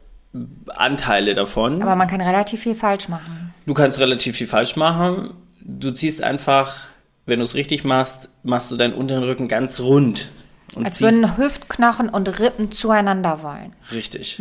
Anteile 0.68 1.34
davon. 1.34 1.82
Aber 1.82 1.96
man 1.96 2.08
kann 2.08 2.20
relativ 2.20 2.62
viel 2.62 2.74
falsch 2.74 3.08
machen. 3.08 3.54
Du 3.66 3.74
kannst 3.74 3.98
relativ 3.98 4.36
viel 4.36 4.46
falsch 4.46 4.76
machen. 4.76 5.34
Du 5.60 5.90
ziehst 5.92 6.22
einfach, 6.22 6.86
wenn 7.26 7.40
du 7.40 7.44
es 7.44 7.54
richtig 7.54 7.84
machst, 7.84 8.30
machst 8.42 8.70
du 8.70 8.76
deinen 8.76 8.94
unteren 8.94 9.24
Rücken 9.24 9.48
ganz 9.48 9.80
rund. 9.80 10.30
Und 10.76 10.86
Als 10.86 11.00
würden 11.00 11.36
Hüftknochen 11.36 12.08
und 12.08 12.38
Rippen 12.38 12.70
zueinander 12.70 13.42
wollen. 13.42 13.72
Richtig. 13.90 14.40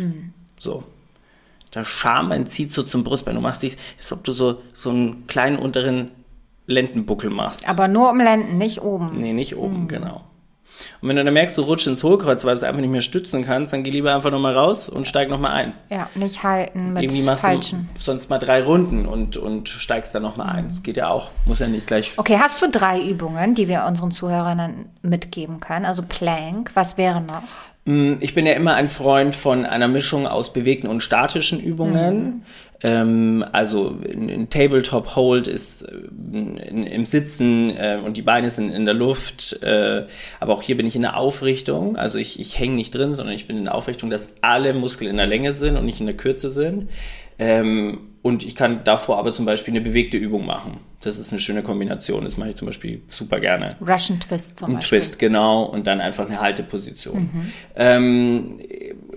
So. 0.58 0.84
Das 1.70 1.86
Schambein 1.86 2.46
zieht 2.46 2.72
so 2.72 2.82
zum 2.82 3.04
Brustbein. 3.04 3.34
Du 3.34 3.40
machst 3.40 3.62
dich, 3.62 3.76
als 3.98 4.12
ob 4.12 4.24
du 4.24 4.32
so, 4.32 4.60
so 4.74 4.90
einen 4.90 5.26
kleinen 5.26 5.58
unteren 5.58 6.10
Lendenbuckel 6.66 7.30
machst. 7.30 7.68
Aber 7.68 7.88
nur 7.88 8.10
um 8.10 8.18
Lenden, 8.18 8.58
nicht 8.58 8.82
oben. 8.82 9.20
Nee, 9.20 9.32
nicht 9.32 9.56
oben, 9.56 9.88
genau. 9.88 10.24
Und 11.00 11.08
wenn 11.08 11.16
du 11.16 11.24
dann 11.24 11.34
merkst, 11.34 11.56
du 11.58 11.62
rutschst 11.62 11.88
ins 11.88 12.02
Hohlkreuz, 12.02 12.44
weil 12.44 12.54
du 12.54 12.58
es 12.58 12.62
einfach 12.62 12.80
nicht 12.80 12.90
mehr 12.90 13.00
stützen 13.00 13.42
kannst, 13.42 13.72
dann 13.72 13.82
geh 13.82 13.90
lieber 13.90 14.14
einfach 14.14 14.30
nochmal 14.30 14.56
raus 14.56 14.88
und 14.88 15.06
steig 15.08 15.28
nochmal 15.28 15.52
ein. 15.52 15.72
Ja, 15.90 16.08
nicht 16.14 16.42
halten 16.42 16.92
mit 16.92 17.02
Irgendwie 17.02 17.22
machst 17.22 17.44
falschen. 17.44 17.88
du 17.94 18.00
sonst 18.00 18.30
mal 18.30 18.38
drei 18.38 18.62
Runden 18.62 19.06
und, 19.06 19.36
und 19.36 19.68
steigst 19.68 20.14
dann 20.14 20.22
nochmal 20.22 20.48
ein. 20.56 20.68
Das 20.68 20.82
geht 20.82 20.96
ja 20.96 21.08
auch. 21.08 21.30
Muss 21.46 21.58
ja 21.60 21.68
nicht 21.68 21.86
gleich. 21.86 22.12
Okay, 22.16 22.38
hast 22.40 22.60
du 22.62 22.68
drei 22.68 23.00
Übungen, 23.00 23.54
die 23.54 23.68
wir 23.68 23.84
unseren 23.86 24.10
Zuhörern 24.10 24.86
mitgeben 25.02 25.60
können? 25.60 25.84
Also 25.84 26.02
Plank, 26.08 26.70
was 26.74 26.96
wäre 26.98 27.20
noch? 27.20 27.42
Ich 28.20 28.34
bin 28.34 28.46
ja 28.46 28.52
immer 28.52 28.74
ein 28.74 28.88
Freund 28.88 29.34
von 29.34 29.66
einer 29.66 29.88
Mischung 29.88 30.26
aus 30.26 30.52
bewegten 30.52 30.88
und 30.88 31.02
statischen 31.02 31.60
Übungen. 31.60 32.44
Ähm, 32.82 33.44
also 33.52 33.98
ein, 34.04 34.48
Tabletop 34.48 35.14
Hold 35.14 35.46
ist 35.46 35.82
äh, 35.82 35.92
in, 36.32 36.84
im 36.84 37.04
Sitzen 37.04 37.70
äh, 37.70 37.98
und 38.02 38.16
die 38.16 38.22
Beine 38.22 38.50
sind 38.50 38.70
in 38.70 38.84
der 38.84 38.94
Luft. 38.94 39.62
Äh, 39.62 40.06
aber 40.38 40.54
auch 40.54 40.62
hier 40.62 40.76
bin 40.76 40.86
ich 40.86 40.96
in 40.96 41.02
der 41.02 41.16
Aufrichtung. 41.16 41.96
Also 41.96 42.18
ich, 42.18 42.40
ich 42.40 42.58
hänge 42.58 42.74
nicht 42.74 42.94
drin, 42.94 43.14
sondern 43.14 43.34
ich 43.34 43.46
bin 43.46 43.58
in 43.58 43.64
der 43.64 43.74
Aufrichtung, 43.74 44.08
dass 44.08 44.28
alle 44.40 44.72
Muskeln 44.72 45.10
in 45.10 45.18
der 45.18 45.26
Länge 45.26 45.52
sind 45.52 45.76
und 45.76 45.84
nicht 45.84 46.00
in 46.00 46.06
der 46.06 46.16
Kürze 46.16 46.50
sind. 46.50 46.90
Ähm, 47.38 48.09
und 48.22 48.44
ich 48.44 48.54
kann 48.54 48.84
davor 48.84 49.18
aber 49.18 49.32
zum 49.32 49.46
Beispiel 49.46 49.72
eine 49.72 49.80
bewegte 49.80 50.18
Übung 50.18 50.44
machen. 50.44 50.80
Das 51.00 51.16
ist 51.16 51.30
eine 51.30 51.38
schöne 51.38 51.62
Kombination. 51.62 52.24
Das 52.24 52.36
mache 52.36 52.50
ich 52.50 52.54
zum 52.54 52.66
Beispiel 52.66 53.00
super 53.08 53.40
gerne. 53.40 53.76
Russian 53.80 54.20
Twist 54.20 54.58
zum 54.58 54.68
Ein 54.68 54.74
Beispiel. 54.74 54.98
Twist, 54.98 55.18
genau, 55.18 55.62
und 55.62 55.86
dann 55.86 56.02
einfach 56.02 56.26
eine 56.26 56.40
Halteposition. 56.40 57.30
Ähm, 57.74 58.56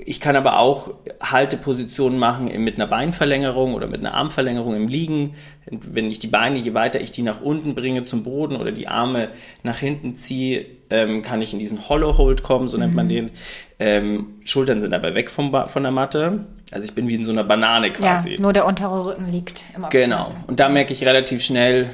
ich 0.05 0.21
kann 0.21 0.37
aber 0.37 0.59
auch 0.59 0.93
Haltepositionen 1.21 2.17
machen 2.17 2.45
mit 2.63 2.75
einer 2.75 2.87
Beinverlängerung 2.87 3.73
oder 3.73 3.87
mit 3.87 3.99
einer 3.99 4.13
Armverlängerung 4.13 4.75
im 4.75 4.87
Liegen. 4.87 5.35
Wenn 5.69 6.09
ich 6.09 6.19
die 6.19 6.27
Beine, 6.27 6.57
je 6.57 6.73
weiter 6.73 7.01
ich 7.01 7.11
die 7.11 7.23
nach 7.23 7.41
unten 7.41 7.75
bringe 7.75 8.03
zum 8.03 8.23
Boden 8.23 8.55
oder 8.55 8.71
die 8.71 8.87
Arme 8.87 9.29
nach 9.63 9.77
hinten 9.77 10.15
ziehe, 10.15 10.65
ähm, 10.93 11.23
kann 11.23 11.41
ich 11.41 11.53
in 11.53 11.59
diesen 11.59 11.89
Hollow 11.89 12.19
Hold 12.19 12.43
kommen, 12.43 12.69
so 12.69 12.77
nennt 12.77 12.93
man 12.93 13.09
den. 13.09 13.31
Ähm, 13.79 14.35
Schultern 14.43 14.79
sind 14.79 14.91
dabei 14.91 15.15
weg 15.15 15.31
vom 15.31 15.51
ba 15.51 15.65
von 15.65 15.81
der 15.81 15.91
Matte. 15.91 16.45
Also 16.71 16.85
ich 16.85 16.93
bin 16.93 17.07
wie 17.07 17.15
in 17.15 17.25
so 17.25 17.31
einer 17.31 17.43
Banane 17.43 17.87
Ja, 17.87 17.93
quasi. 17.93 18.37
nur 18.39 18.53
der 18.53 18.67
untere 18.67 19.03
Rücken 19.03 19.25
liegt 19.31 19.63
im 19.75 19.89
Genau. 19.89 20.35
Und 20.45 20.59
da 20.59 20.69
merke 20.69 20.93
ich 20.93 21.03
relativ 21.03 21.43
schnell, 21.43 21.89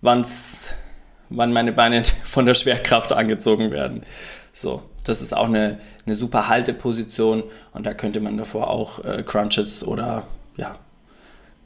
wann's, 0.00 0.70
wann 1.28 1.52
meine 1.52 1.72
Beine 1.72 2.02
von 2.24 2.46
der 2.46 2.54
Schwerkraft 2.54 3.12
angezogen 3.12 3.70
werden. 3.70 4.02
So, 4.52 4.82
das 5.04 5.22
ist 5.22 5.36
auch 5.36 5.46
eine, 5.46 5.78
eine 6.04 6.16
super 6.16 6.48
Halteposition 6.48 7.44
und 7.74 7.86
da 7.86 7.94
könnte 7.94 8.18
man 8.18 8.36
davor 8.36 8.70
auch 8.70 9.04
äh, 9.04 9.22
Crunches 9.24 9.86
oder 9.86 10.24
ja, 10.56 10.74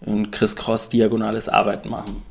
ein 0.06 0.30
Criss-Cross 0.30 0.90
diagonales 0.90 1.48
Arbeiten 1.48 1.88
machen. 1.88 2.22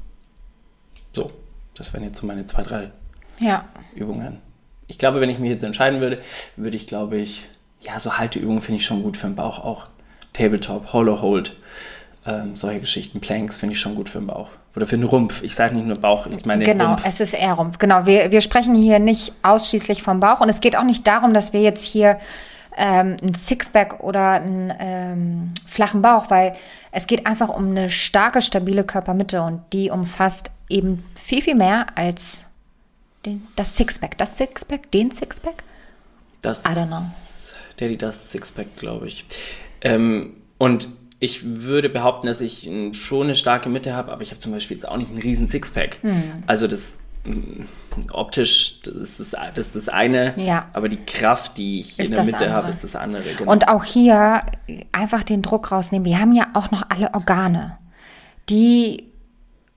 So, 1.14 1.32
das 1.74 1.94
wären 1.94 2.04
jetzt 2.04 2.20
so 2.20 2.28
meine 2.28 2.46
zwei, 2.46 2.62
drei 2.62 2.92
Ja. 3.40 3.66
Übungen. 3.96 4.40
Ich 4.88 4.98
glaube, 4.98 5.22
wenn 5.22 5.30
ich 5.30 5.40
mich 5.40 5.52
jetzt 5.52 5.64
entscheiden 5.64 6.02
würde, 6.02 6.20
würde 6.56 6.76
ich, 6.78 6.88
glaube 6.88 7.18
ich, 7.18 7.48
ja, 7.82 8.00
so 8.00 8.18
Halteübungen 8.18 8.62
finde 8.62 8.80
ich 8.80 8.86
schon 8.86 9.04
gut 9.04 9.18
für 9.18 9.28
den 9.28 9.36
Bauch 9.36 9.60
auch. 9.60 9.86
Tabletop, 10.34 10.94
Hollow 10.94 11.22
Hold, 11.22 11.56
ähm, 12.26 12.56
solche 12.56 12.82
Geschichten, 12.82 13.20
Planks 13.20 13.58
finde 13.58 13.74
ich 13.74 13.80
schon 13.82 13.96
gut 13.96 14.10
für 14.10 14.20
den 14.20 14.28
Bauch. 14.28 14.50
Oder 14.76 14.86
für 14.86 14.98
den 14.98 15.06
Rumpf. 15.06 15.42
Ich 15.44 15.56
sage 15.56 15.76
nicht 15.76 15.88
nur 15.88 15.98
Bauch, 15.98 16.28
ich 16.28 16.46
meine 16.46 16.64
den 16.64 16.78
Genau, 16.78 16.90
Rumpf. 16.92 17.04
es 17.08 17.20
ist 17.20 17.34
eher 17.34 17.54
Rumpf. 17.54 17.78
Genau, 17.80 18.06
wir, 18.06 18.32
wir 18.32 18.42
sprechen 18.42 18.76
hier 18.76 19.00
nicht 19.00 19.34
ausschließlich 19.42 20.04
vom 20.04 20.20
Bauch 20.20 20.42
und 20.42 20.50
es 20.50 20.60
geht 20.60 20.78
auch 20.78 20.84
nicht 20.84 21.08
darum, 21.08 21.34
dass 21.34 21.54
wir 21.54 21.62
jetzt 21.62 21.84
hier 21.86 22.20
ähm, 22.78 23.18
ein 23.22 23.34
Sixpack 23.34 24.02
oder 24.02 24.34
einen 24.34 24.74
ähm, 24.80 25.50
flachen 25.68 26.02
Bauch, 26.02 26.30
weil 26.30 26.54
es 26.92 27.08
geht 27.08 27.26
einfach 27.26 27.50
um 27.50 27.70
eine 27.72 27.90
starke, 27.90 28.42
stabile 28.42 28.84
Körpermitte 28.84 29.42
und 29.42 29.62
die 29.74 29.90
umfasst 29.90 30.52
eben 30.70 31.04
viel, 31.16 31.42
viel 31.42 31.56
mehr 31.56 31.88
als 31.96 32.44
den, 33.26 33.48
das 33.56 33.76
Sixpack. 33.76 34.18
Das 34.18 34.38
Sixpack, 34.38 34.92
den 34.92 35.12
Sixpack? 35.12 35.64
Das, 36.42 36.60
I 36.66 36.70
don't 36.70 36.88
know. 36.88 37.02
Daddy 37.78 37.98
das 37.98 38.32
Sixpack, 38.32 38.76
glaube 38.78 39.08
ich. 39.08 39.26
Ähm, 39.82 40.34
und 40.58 40.90
ich 41.20 41.44
würde 41.44 41.90
behaupten, 41.90 42.28
dass 42.28 42.42
ich 42.42 42.70
schon 42.94 43.28
eine 43.28 43.36
starke 43.36 43.70
Mitte 43.70 43.94
habe, 43.94 44.12
aber 44.12 44.22
ich 44.22 44.32
habe 44.32 44.40
zum 44.40 44.54
Beispiel 44.54 44.78
jetzt 44.78 44.88
auch 44.88 44.98
nicht 44.98 45.10
einen 45.10 45.20
riesen 45.20 45.48
Sixpack. 45.48 46.00
Hm. 46.02 46.44
Also 46.48 46.68
das 46.68 47.00
optisch, 48.12 48.82
das 48.82 49.20
ist 49.20 49.34
das, 49.34 49.68
ist 49.68 49.76
das 49.76 49.90
eine, 49.90 50.34
Ja. 50.42 50.68
aber 50.74 50.88
die 50.88 51.04
Kraft, 51.06 51.58
die 51.58 51.82
ich 51.82 52.00
Ist 52.00 52.10
in 52.10 52.16
der 52.16 52.24
Mitte 52.24 52.50
habe, 52.50 52.60
andere. 52.60 52.70
ist 52.70 52.84
das 52.84 52.96
andere. 52.96 53.24
Genau. 53.38 53.52
Und 53.52 53.68
auch 53.68 53.84
hier 53.84 54.44
einfach 54.92 55.24
den 55.24 55.42
Druck 55.42 55.72
rausnehmen. 55.72 56.06
Wir 56.06 56.20
haben 56.20 56.34
ja 56.34 56.48
auch 56.54 56.72
noch 56.72 56.90
alle 56.90 57.14
Organe, 57.14 57.78
die 58.50 59.04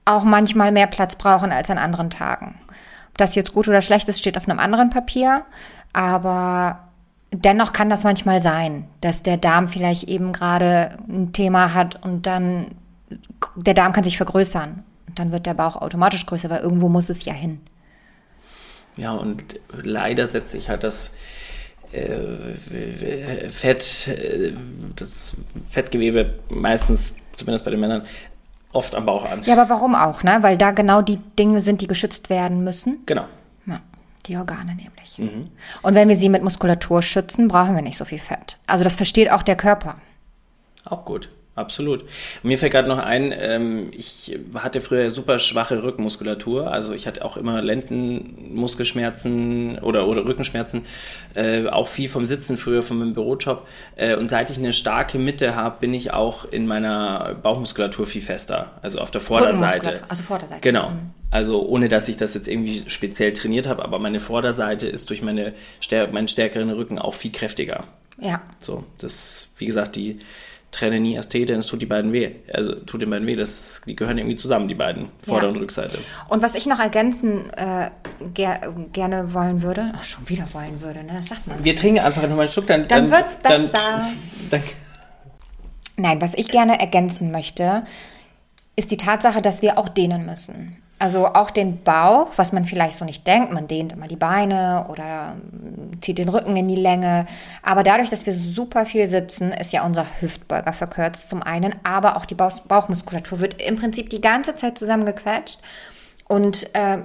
auch 0.05 0.23
manchmal 0.23 0.71
mehr 0.71 0.87
Platz 0.87 1.15
brauchen 1.15 1.51
als 1.51 1.69
an 1.69 1.77
anderen 1.77 2.09
Tagen. 2.09 2.55
Ob 3.13 3.17
das 3.19 3.35
jetzt 3.35 3.53
gut 3.53 3.67
oder 3.67 3.81
schlecht 3.81 4.09
ist, 4.09 4.19
steht 4.19 4.37
auf 4.37 4.49
einem 4.49 4.59
anderen 4.59 4.89
Papier. 4.89 5.45
Aber 5.93 6.87
dennoch 7.31 7.71
kann 7.71 7.89
das 7.89 8.03
manchmal 8.03 8.41
sein, 8.41 8.85
dass 9.01 9.21
der 9.21 9.37
Darm 9.37 9.67
vielleicht 9.67 10.05
eben 10.05 10.33
gerade 10.33 10.97
ein 11.07 11.31
Thema 11.31 11.75
hat 11.75 12.03
und 12.03 12.25
dann 12.25 12.71
der 13.55 13.75
Darm 13.75 13.93
kann 13.93 14.03
sich 14.03 14.17
vergrößern. 14.17 14.83
Und 15.07 15.19
dann 15.19 15.31
wird 15.31 15.45
der 15.45 15.53
Bauch 15.53 15.75
automatisch 15.75 16.25
größer, 16.25 16.49
weil 16.49 16.61
irgendwo 16.61 16.89
muss 16.89 17.09
es 17.09 17.23
ja 17.23 17.33
hin. 17.33 17.61
Ja, 18.97 19.11
und 19.11 19.43
leider 19.83 20.25
setzt 20.25 20.51
sich 20.51 20.69
halt 20.69 20.83
das 20.83 21.13
äh, 21.91 23.49
Fett, 23.49 24.07
äh, 24.07 24.53
das 24.95 25.35
Fettgewebe 25.69 26.39
meistens, 26.49 27.13
zumindest 27.33 27.65
bei 27.65 27.71
den 27.71 27.79
Männern, 27.79 28.03
oft 28.73 28.95
am 28.95 29.05
Bauch 29.05 29.29
an. 29.29 29.43
Ja, 29.43 29.53
aber 29.53 29.69
warum 29.69 29.95
auch, 29.95 30.23
ne? 30.23 30.37
Weil 30.41 30.57
da 30.57 30.71
genau 30.71 31.01
die 31.01 31.17
Dinge 31.17 31.61
sind, 31.61 31.81
die 31.81 31.87
geschützt 31.87 32.29
werden 32.29 32.63
müssen. 32.63 32.99
Genau. 33.05 33.25
Ja, 33.65 33.79
die 34.25 34.37
Organe 34.37 34.75
nämlich. 34.75 35.21
Und 35.81 35.95
wenn 35.95 36.09
wir 36.09 36.17
sie 36.17 36.29
mit 36.29 36.43
Muskulatur 36.43 37.01
schützen, 37.01 37.47
brauchen 37.47 37.75
wir 37.75 37.81
nicht 37.81 37.97
so 37.97 38.05
viel 38.05 38.19
Fett. 38.19 38.57
Also 38.67 38.83
das 38.83 38.95
versteht 38.95 39.31
auch 39.31 39.43
der 39.43 39.55
Körper. 39.55 39.95
Auch 40.85 41.05
gut, 41.05 41.29
absolut. 41.55 42.03
Mir 42.41 42.57
fällt 42.57 42.71
gerade 42.71 42.87
noch 42.87 42.99
ein, 42.99 43.33
ähm, 43.37 43.91
ich 43.95 44.37
hatte 44.55 44.81
früher 44.81 45.11
super 45.11 45.39
schwache 45.39 45.83
Rückenmuskulatur, 45.83 46.71
also 46.71 46.93
ich 46.93 47.07
hatte 47.07 47.23
auch 47.23 47.37
immer 47.37 47.61
Lendenmuskelschmerzen 47.61 49.79
oder, 49.79 50.07
oder 50.07 50.25
Rückenschmerzen, 50.25 50.85
äh, 51.35 51.67
auch 51.67 51.87
viel 51.87 52.09
vom 52.09 52.25
Sitzen 52.25 52.57
früher, 52.57 52.83
von 52.83 52.97
meinem 52.97 53.13
Bürojob. 53.13 53.67
Äh, 53.95 54.15
und 54.15 54.29
seit 54.29 54.49
ich 54.49 54.57
eine 54.57 54.73
starke 54.73 55.19
Mitte 55.19 55.55
habe, 55.55 55.77
bin 55.79 55.93
ich 55.93 56.11
auch 56.11 56.45
in 56.45 56.67
meiner 56.67 57.35
Bauchmuskulatur 57.41 58.05
viel 58.05 58.21
fester, 58.21 58.71
also 58.81 58.99
auf 58.99 59.11
der 59.11 59.21
Vorderseite. 59.21 60.01
Also 60.09 60.23
Vorderseite. 60.23 60.61
Genau. 60.61 60.91
Also 61.31 61.67
ohne, 61.67 61.87
dass 61.87 62.07
ich 62.07 62.17
das 62.17 62.35
jetzt 62.35 62.47
irgendwie 62.47 62.83
speziell 62.87 63.33
trainiert 63.33 63.67
habe, 63.67 63.83
aber 63.83 63.97
meine 63.97 64.19
Vorderseite 64.19 64.87
ist 64.87 65.09
durch 65.09 65.23
meine, 65.23 65.53
meinen 66.11 66.27
stärkeren 66.27 66.69
Rücken 66.69 66.99
auch 66.99 67.15
viel 67.15 67.31
kräftiger. 67.31 67.85
Ja. 68.19 68.43
So, 68.59 68.83
das, 68.99 69.53
wie 69.57 69.65
gesagt, 69.65 69.95
die 69.95 70.19
Trenne 70.73 70.99
nie 70.99 71.15
Ästhete, 71.15 71.53
denn 71.53 71.59
es 71.59 71.67
tut 71.67 71.81
die 71.81 71.85
beiden 71.85 72.11
weh. 72.11 72.31
Also 72.51 72.73
tut 72.75 73.01
den 73.01 73.09
beiden 73.09 73.25
weh, 73.27 73.35
das, 73.37 73.81
die 73.87 73.95
gehören 73.95 74.17
irgendwie 74.17 74.35
zusammen, 74.35 74.67
die 74.67 74.75
beiden, 74.75 75.09
Vorder- 75.25 75.45
Ja. 75.45 75.49
und 75.53 75.57
Rückseite. 75.57 75.99
Und 76.27 76.41
was 76.41 76.55
ich 76.55 76.65
noch 76.65 76.79
ergänzen 76.79 77.49
äh, 77.53 77.91
ger 78.33 78.75
gerne 78.91 79.33
wollen 79.33 79.61
würde, 79.61 79.93
ach, 79.95 80.03
schon 80.03 80.27
wieder 80.27 80.45
wollen 80.51 80.81
würde, 80.81 81.03
ne? 81.03 81.13
das 81.15 81.27
sagt 81.27 81.47
man. 81.47 81.63
Wir 81.63 81.75
trinken 81.75 81.99
einfach 82.01 82.23
nochmal 82.23 82.41
einen 82.41 82.49
Schluck, 82.49 82.67
dann, 82.67 82.87
Dann 82.87 83.09
wird's 83.09 83.39
Dann, 83.41 83.69
besser. 83.69 84.07
dann, 84.49 84.63
Nein, 85.95 86.19
was 86.21 86.33
ich 86.33 86.47
gerne 86.49 86.79
ergänzen 86.79 87.31
möchte, 87.31 87.83
ist 88.75 88.89
die 88.89 88.97
Tatsache, 88.97 89.41
dass 89.41 89.61
wir 89.61 89.77
auch 89.77 89.87
dehnen 89.89 90.25
müssen. 90.25 90.77
Also 91.03 91.27
auch 91.27 91.51
den 91.51 91.83
Bauch, 91.83 92.29
was 92.37 92.53
man 92.53 92.63
vielleicht 92.63 92.97
so 92.97 93.03
nicht 93.03 93.27
denkt, 93.27 93.51
man 93.51 93.67
dehnt 93.67 93.91
immer 93.91 94.07
die 94.07 94.15
Beine 94.15 94.85
oder 94.87 95.35
mm, 95.35 95.99
zieht 95.99 96.17
den 96.17 96.29
Rücken 96.29 96.55
in 96.55 96.69
die 96.69 96.77
Länge. 96.77 97.25
Aber 97.61 97.83
dadurch, 97.83 98.09
dass 98.09 98.25
wir 98.25 98.31
super 98.31 98.85
viel 98.85 99.09
sitzen, 99.09 99.51
ist 99.51 99.73
ja 99.73 99.85
unser 99.85 100.05
Hüftbeuger 100.21 100.71
verkürzt 100.71 101.27
zum 101.27 101.43
einen, 101.43 101.75
aber 101.83 102.15
auch 102.15 102.25
die 102.25 102.35
Bauch 102.35 102.57
Bauchmuskulatur 102.61 103.41
wird 103.41 103.61
im 103.61 103.75
Prinzip 103.75 104.11
die 104.11 104.21
ganze 104.21 104.55
Zeit 104.55 104.77
zusammengequetscht 104.77 105.59
und 106.29 106.73
äh, 106.73 106.99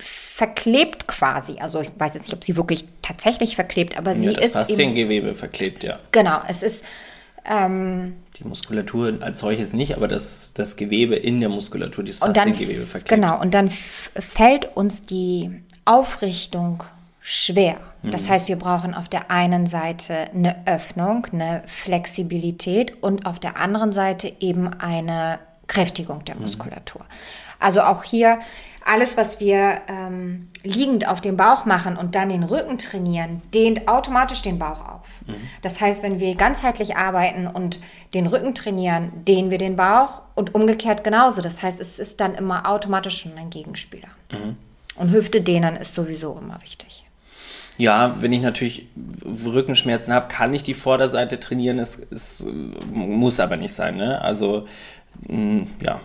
verklebt 0.00 1.06
quasi. 1.06 1.58
Also 1.60 1.80
ich 1.80 1.90
weiß 1.96 2.14
jetzt 2.14 2.24
nicht, 2.24 2.34
ob 2.34 2.42
sie 2.42 2.56
wirklich 2.56 2.86
tatsächlich 3.02 3.54
verklebt, 3.54 3.96
aber 3.96 4.14
ja, 4.14 4.18
sie 4.18 4.32
das 4.32 4.36
ist 4.36 4.42
eben 4.42 4.52
Fasziengewebe 4.52 5.34
verklebt, 5.36 5.84
ja. 5.84 6.00
Genau, 6.10 6.40
es 6.48 6.64
ist 6.64 6.84
Ähm, 7.48 8.16
Die 8.36 8.44
Muskulatur 8.44 9.18
als 9.20 9.40
solches 9.40 9.72
nicht, 9.72 9.96
aber 9.96 10.06
das, 10.06 10.52
das 10.54 10.76
Gewebe 10.76 11.16
in 11.16 11.40
der 11.40 11.48
Muskulatur, 11.48 12.04
dann, 12.04 12.34
Fasziengewebe 12.34 12.84
verklebt. 12.84 13.08
genau, 13.08 13.40
und 13.40 13.54
dann 13.54 13.70
fällt 14.14 14.76
uns 14.76 15.02
die 15.02 15.50
Aufrichtung 15.84 16.84
schwer. 17.20 17.76
Das 18.02 18.28
heißt, 18.28 18.48
wir 18.48 18.56
brauchen 18.56 18.94
auf 18.94 19.08
der 19.08 19.30
einen 19.30 19.66
Seite 19.66 20.30
eine 20.32 20.66
Öffnung, 20.66 21.26
eine 21.32 21.62
Flexibilität 21.66 23.02
und 23.02 23.26
auf 23.26 23.40
der 23.40 23.56
anderen 23.56 23.92
Seite 23.92 24.32
eben 24.38 24.72
eine 24.72 25.40
Kräftigung 25.66 26.24
der 26.24 26.36
Muskulatur. 26.36 27.04
Also 27.58 27.82
auch 27.82 28.04
hier 28.04 28.38
alles, 28.84 29.16
was 29.18 29.38
wir 29.38 29.82
ähm, 29.88 30.48
liegend 30.62 31.06
auf 31.06 31.20
dem 31.20 31.36
Bauch 31.36 31.66
machen 31.66 31.96
und 31.96 32.14
dann 32.14 32.30
den 32.30 32.42
Rücken 32.42 32.78
trainieren, 32.78 33.42
dehnt 33.52 33.86
automatisch 33.86 34.40
den 34.40 34.58
Bauch 34.58 34.80
auf. 34.80 35.08
Das 35.60 35.80
heißt, 35.80 36.02
wenn 36.02 36.20
wir 36.20 36.34
ganzheitlich 36.36 36.96
arbeiten 36.96 37.46
und 37.46 37.80
den 38.14 38.26
Rücken 38.26 38.54
trainieren, 38.54 39.12
dehnen 39.26 39.50
wir 39.50 39.58
den 39.58 39.76
Bauch 39.76 40.22
und 40.34 40.54
umgekehrt 40.54 41.04
genauso. 41.04 41.42
Das 41.42 41.62
heißt, 41.62 41.80
es 41.80 41.98
ist 41.98 42.20
dann 42.20 42.34
immer 42.34 42.66
automatisch 42.66 43.20
schon 43.20 43.36
ein 43.36 43.50
Gegenspieler. 43.50 44.08
Und 44.94 45.12
Hüfte 45.12 45.42
dehnen 45.42 45.76
ist 45.76 45.94
sowieso 45.94 46.38
immer 46.40 46.60
wichtig. 46.62 47.04
Ja, 47.76 48.20
wenn 48.20 48.32
ich 48.32 48.42
natürlich 48.42 48.88
Rückenschmerzen 49.24 50.12
habe, 50.12 50.28
kann 50.28 50.52
ich 50.54 50.62
die 50.62 50.74
Vorderseite 50.74 51.38
trainieren. 51.38 51.78
Es, 51.78 51.98
es 52.10 52.44
muss 52.90 53.38
aber 53.38 53.56
nicht 53.56 53.74
sein. 53.74 53.96
Ne? 53.96 54.20
Also, 54.20 54.66
mh, 55.28 55.66
ja. 55.80 56.00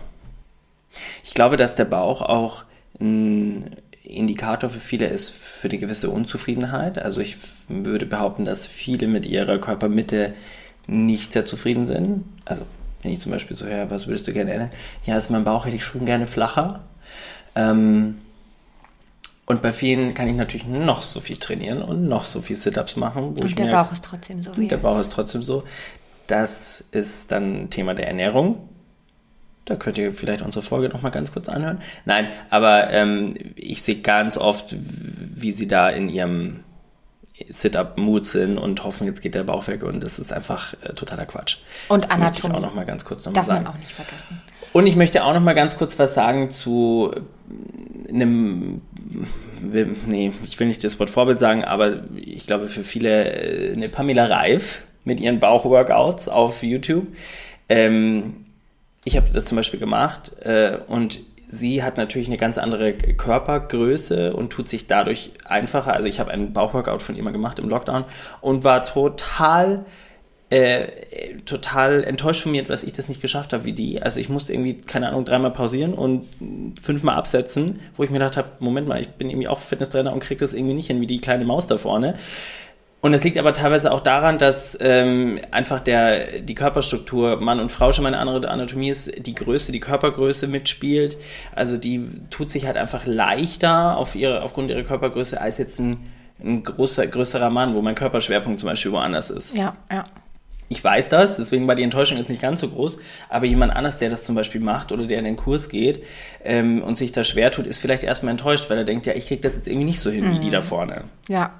Ich 1.22 1.34
glaube, 1.34 1.56
dass 1.56 1.74
der 1.74 1.84
Bauch 1.84 2.22
auch 2.22 2.64
ein 3.00 3.76
Indikator 4.02 4.70
für 4.70 4.80
viele 4.80 5.06
ist 5.06 5.30
für 5.30 5.68
eine 5.68 5.78
gewisse 5.78 6.10
Unzufriedenheit. 6.10 6.98
Also 6.98 7.20
ich 7.20 7.36
würde 7.68 8.06
behaupten, 8.06 8.44
dass 8.44 8.66
viele 8.66 9.08
mit 9.08 9.26
ihrer 9.26 9.58
Körpermitte 9.58 10.34
nicht 10.86 11.32
sehr 11.32 11.46
zufrieden 11.46 11.86
sind. 11.86 12.24
Also 12.44 12.64
wenn 13.02 13.12
ich 13.12 13.20
zum 13.20 13.32
Beispiel 13.32 13.56
so 13.56 13.66
höre, 13.66 13.90
was 13.90 14.06
würdest 14.06 14.26
du 14.28 14.32
gerne 14.32 14.52
ändern? 14.52 14.70
Ja, 15.04 15.16
ist 15.16 15.30
mein 15.30 15.44
Bauch 15.44 15.64
hätte 15.64 15.76
ich 15.76 15.84
schon 15.84 16.04
gerne 16.04 16.26
flacher. 16.26 16.80
Ähm, 17.54 18.18
und 19.46 19.60
bei 19.62 19.72
vielen 19.72 20.14
kann 20.14 20.28
ich 20.28 20.36
natürlich 20.36 20.66
noch 20.66 21.02
so 21.02 21.20
viel 21.20 21.36
trainieren 21.36 21.82
und 21.82 22.08
noch 22.08 22.24
so 22.24 22.40
viel 22.40 22.56
Sit-Ups 22.56 22.96
machen, 22.96 23.28
Und 23.28 23.58
der 23.58 23.66
merke, 23.66 23.72
Bauch 23.72 23.92
ist 23.92 24.04
trotzdem 24.04 24.40
so 24.42 24.56
wie 24.56 24.68
der 24.68 24.78
er 24.78 24.82
Bauch 24.82 24.96
ist. 24.96 25.02
ist 25.02 25.12
trotzdem 25.12 25.42
so. 25.42 25.64
Das 26.26 26.82
ist 26.92 27.30
dann 27.30 27.68
Thema 27.68 27.94
der 27.94 28.08
Ernährung. 28.08 28.68
Da 29.64 29.76
könnt 29.76 29.96
ihr 29.96 30.12
vielleicht 30.12 30.42
unsere 30.42 30.62
Folge 30.62 30.88
noch 30.88 31.02
mal 31.02 31.10
ganz 31.10 31.32
kurz 31.32 31.48
anhören. 31.48 31.80
Nein, 32.04 32.28
aber 32.50 32.90
ähm, 32.90 33.34
ich 33.56 33.82
sehe 33.82 34.00
ganz 34.00 34.36
oft, 34.36 34.76
wie 34.78 35.52
sie 35.52 35.66
da 35.66 35.88
in 35.88 36.08
ihrem 36.08 36.60
Sit-Up-Mut 37.48 38.26
sind 38.26 38.58
und 38.58 38.84
hoffen, 38.84 39.06
jetzt 39.06 39.20
geht 39.20 39.34
der 39.34 39.42
Bauch 39.42 39.66
weg 39.66 39.82
und 39.82 40.04
das 40.04 40.20
ist 40.20 40.32
einfach 40.32 40.74
äh, 40.82 40.92
totaler 40.92 41.26
Quatsch. 41.26 41.58
Und 41.88 42.04
das 42.04 42.16
möchte 42.18 42.38
ich 42.38 42.44
Anatomie. 42.44 42.54
auch 42.54 42.60
noch 42.60 42.74
mal 42.74 42.84
ganz 42.84 43.04
kurz 43.04 43.26
noch 43.26 43.32
Darf 43.32 43.46
sagen. 43.46 43.64
man 43.64 43.72
auch 43.72 43.78
nicht 43.78 43.90
vergessen. 43.90 44.40
Und 44.72 44.86
ich 44.86 44.94
möchte 44.94 45.24
auch 45.24 45.34
noch 45.34 45.40
mal 45.40 45.54
ganz 45.54 45.76
kurz 45.76 45.98
was 45.98 46.14
sagen 46.14 46.50
zu 46.50 47.12
einem, 48.08 48.82
nee, 50.06 50.32
ich 50.44 50.60
will 50.60 50.68
nicht 50.68 50.84
das 50.84 51.00
Wort 51.00 51.10
Vorbild 51.10 51.40
sagen, 51.40 51.64
aber 51.64 52.04
ich 52.14 52.46
glaube 52.46 52.68
für 52.68 52.84
viele 52.84 53.32
äh, 53.32 53.72
eine 53.72 53.88
Pamela 53.88 54.26
Reif 54.26 54.82
mit 55.02 55.20
ihren 55.20 55.40
Bauchworkouts 55.40 56.28
auf 56.28 56.62
YouTube. 56.62 57.08
Ähm, 57.68 58.43
ich 59.04 59.16
habe 59.16 59.28
das 59.32 59.44
zum 59.44 59.56
Beispiel 59.56 59.80
gemacht 59.80 60.32
äh, 60.42 60.78
und 60.86 61.20
sie 61.50 61.82
hat 61.82 61.96
natürlich 61.96 62.28
eine 62.28 62.36
ganz 62.36 62.58
andere 62.58 62.94
Körpergröße 62.94 64.34
und 64.34 64.50
tut 64.50 64.68
sich 64.68 64.86
dadurch 64.86 65.32
einfacher. 65.44 65.92
Also 65.92 66.08
ich 66.08 66.20
habe 66.20 66.30
einen 66.30 66.52
Bauchworkout 66.52 67.00
von 67.00 67.14
ihr 67.14 67.22
mal 67.22 67.32
gemacht 67.32 67.58
im 67.58 67.68
Lockdown 67.68 68.04
und 68.40 68.64
war 68.64 68.84
total 68.84 69.84
äh, 70.50 71.38
total 71.46 72.04
enttäuscht 72.04 72.42
von 72.42 72.52
mir, 72.52 72.64
dass 72.64 72.84
ich 72.84 72.92
das 72.92 73.08
nicht 73.08 73.20
geschafft 73.20 73.52
habe 73.52 73.64
wie 73.64 73.72
die. 73.72 74.00
Also 74.02 74.20
ich 74.20 74.28
musste 74.28 74.52
irgendwie, 74.52 74.74
keine 74.74 75.08
Ahnung, 75.08 75.24
dreimal 75.24 75.50
pausieren 75.50 75.94
und 75.94 76.28
fünfmal 76.80 77.16
absetzen, 77.16 77.80
wo 77.96 78.04
ich 78.04 78.10
mir 78.10 78.18
gedacht 78.18 78.36
habe, 78.36 78.50
Moment 78.60 78.86
mal, 78.86 79.00
ich 79.00 79.08
bin 79.08 79.30
irgendwie 79.30 79.48
auch 79.48 79.58
Fitnesstrainer 79.58 80.12
und 80.12 80.20
kriege 80.20 80.40
das 80.40 80.52
irgendwie 80.52 80.74
nicht 80.74 80.86
hin 80.86 81.00
wie 81.00 81.06
die 81.06 81.20
kleine 81.20 81.44
Maus 81.44 81.66
da 81.66 81.76
vorne. 81.76 82.14
Und 83.04 83.12
es 83.12 83.22
liegt 83.22 83.36
aber 83.36 83.52
teilweise 83.52 83.92
auch 83.92 84.00
daran, 84.00 84.38
dass 84.38 84.78
ähm, 84.80 85.38
einfach 85.50 85.80
der, 85.80 86.40
die 86.40 86.54
Körperstruktur 86.54 87.38
Mann 87.38 87.60
und 87.60 87.70
Frau 87.70 87.92
schon 87.92 88.04
mal 88.04 88.14
eine 88.14 88.18
andere 88.18 88.50
Anatomie 88.50 88.88
ist, 88.88 89.26
die 89.26 89.34
Größe, 89.34 89.72
die 89.72 89.80
Körpergröße 89.80 90.46
mitspielt. 90.46 91.18
Also 91.54 91.76
die 91.76 92.08
tut 92.30 92.48
sich 92.48 92.64
halt 92.64 92.78
einfach 92.78 93.04
leichter 93.04 93.98
auf 93.98 94.14
ihre, 94.14 94.40
aufgrund 94.40 94.70
ihrer 94.70 94.84
Körpergröße 94.84 95.38
als 95.38 95.58
jetzt 95.58 95.78
ein, 95.80 95.98
ein 96.42 96.62
großer, 96.62 97.06
größerer 97.06 97.50
Mann, 97.50 97.74
wo 97.74 97.82
mein 97.82 97.94
Körperschwerpunkt 97.94 98.58
zum 98.58 98.70
Beispiel 98.70 98.92
woanders 98.92 99.28
ist. 99.28 99.54
Ja, 99.54 99.76
ja. 99.92 100.04
Ich 100.70 100.82
weiß 100.82 101.10
das, 101.10 101.36
deswegen 101.36 101.68
war 101.68 101.74
die 101.74 101.82
Enttäuschung 101.82 102.16
jetzt 102.16 102.30
nicht 102.30 102.40
ganz 102.40 102.60
so 102.60 102.70
groß, 102.70 102.96
aber 103.28 103.44
jemand 103.44 103.76
anders, 103.76 103.98
der 103.98 104.08
das 104.08 104.22
zum 104.22 104.34
Beispiel 104.34 104.62
macht 104.62 104.92
oder 104.92 105.04
der 105.04 105.18
in 105.18 105.26
den 105.26 105.36
Kurs 105.36 105.68
geht 105.68 106.02
ähm, 106.42 106.82
und 106.82 106.96
sich 106.96 107.12
da 107.12 107.22
schwer 107.22 107.50
tut, 107.50 107.66
ist 107.66 107.76
vielleicht 107.76 108.02
erstmal 108.02 108.30
enttäuscht, 108.30 108.70
weil 108.70 108.78
er 108.78 108.84
denkt, 108.84 109.04
ja, 109.04 109.12
ich 109.12 109.28
krieg 109.28 109.42
das 109.42 109.56
jetzt 109.56 109.68
irgendwie 109.68 109.84
nicht 109.84 110.00
so 110.00 110.10
hin 110.10 110.32
wie 110.32 110.38
die 110.38 110.48
da 110.48 110.62
vorne. 110.62 111.04
Ja. 111.28 111.52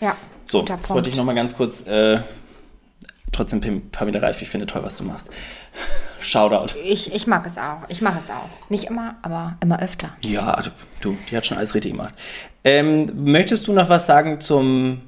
Ja. 0.00 0.16
So, 0.48 0.64
Punkt. 0.64 0.90
wollte 0.90 1.10
ich 1.10 1.16
nochmal 1.16 1.34
ganz 1.34 1.56
kurz, 1.56 1.86
äh, 1.86 2.20
trotzdem 3.32 3.90
Pamela 3.90 4.20
Reif, 4.20 4.40
ich 4.42 4.48
finde 4.48 4.66
toll, 4.66 4.82
was 4.82 4.96
du 4.96 5.04
machst. 5.04 5.30
Shoutout. 6.20 6.74
Ich, 6.82 7.14
ich 7.14 7.26
mag 7.26 7.46
es 7.46 7.56
auch. 7.58 7.88
Ich 7.88 8.00
mache 8.02 8.20
es 8.24 8.30
auch. 8.30 8.48
Nicht 8.70 8.84
immer, 8.84 9.16
aber 9.22 9.56
immer 9.62 9.80
öfter. 9.80 10.10
Ja, 10.22 10.52
also, 10.54 10.70
du, 11.00 11.16
die 11.30 11.36
hat 11.36 11.46
schon 11.46 11.58
alles 11.58 11.74
richtig 11.74 11.92
gemacht. 11.92 12.14
Ähm, 12.64 13.12
möchtest 13.24 13.68
du 13.68 13.72
noch 13.72 13.88
was 13.88 14.06
sagen 14.06 14.40
zum, 14.40 15.00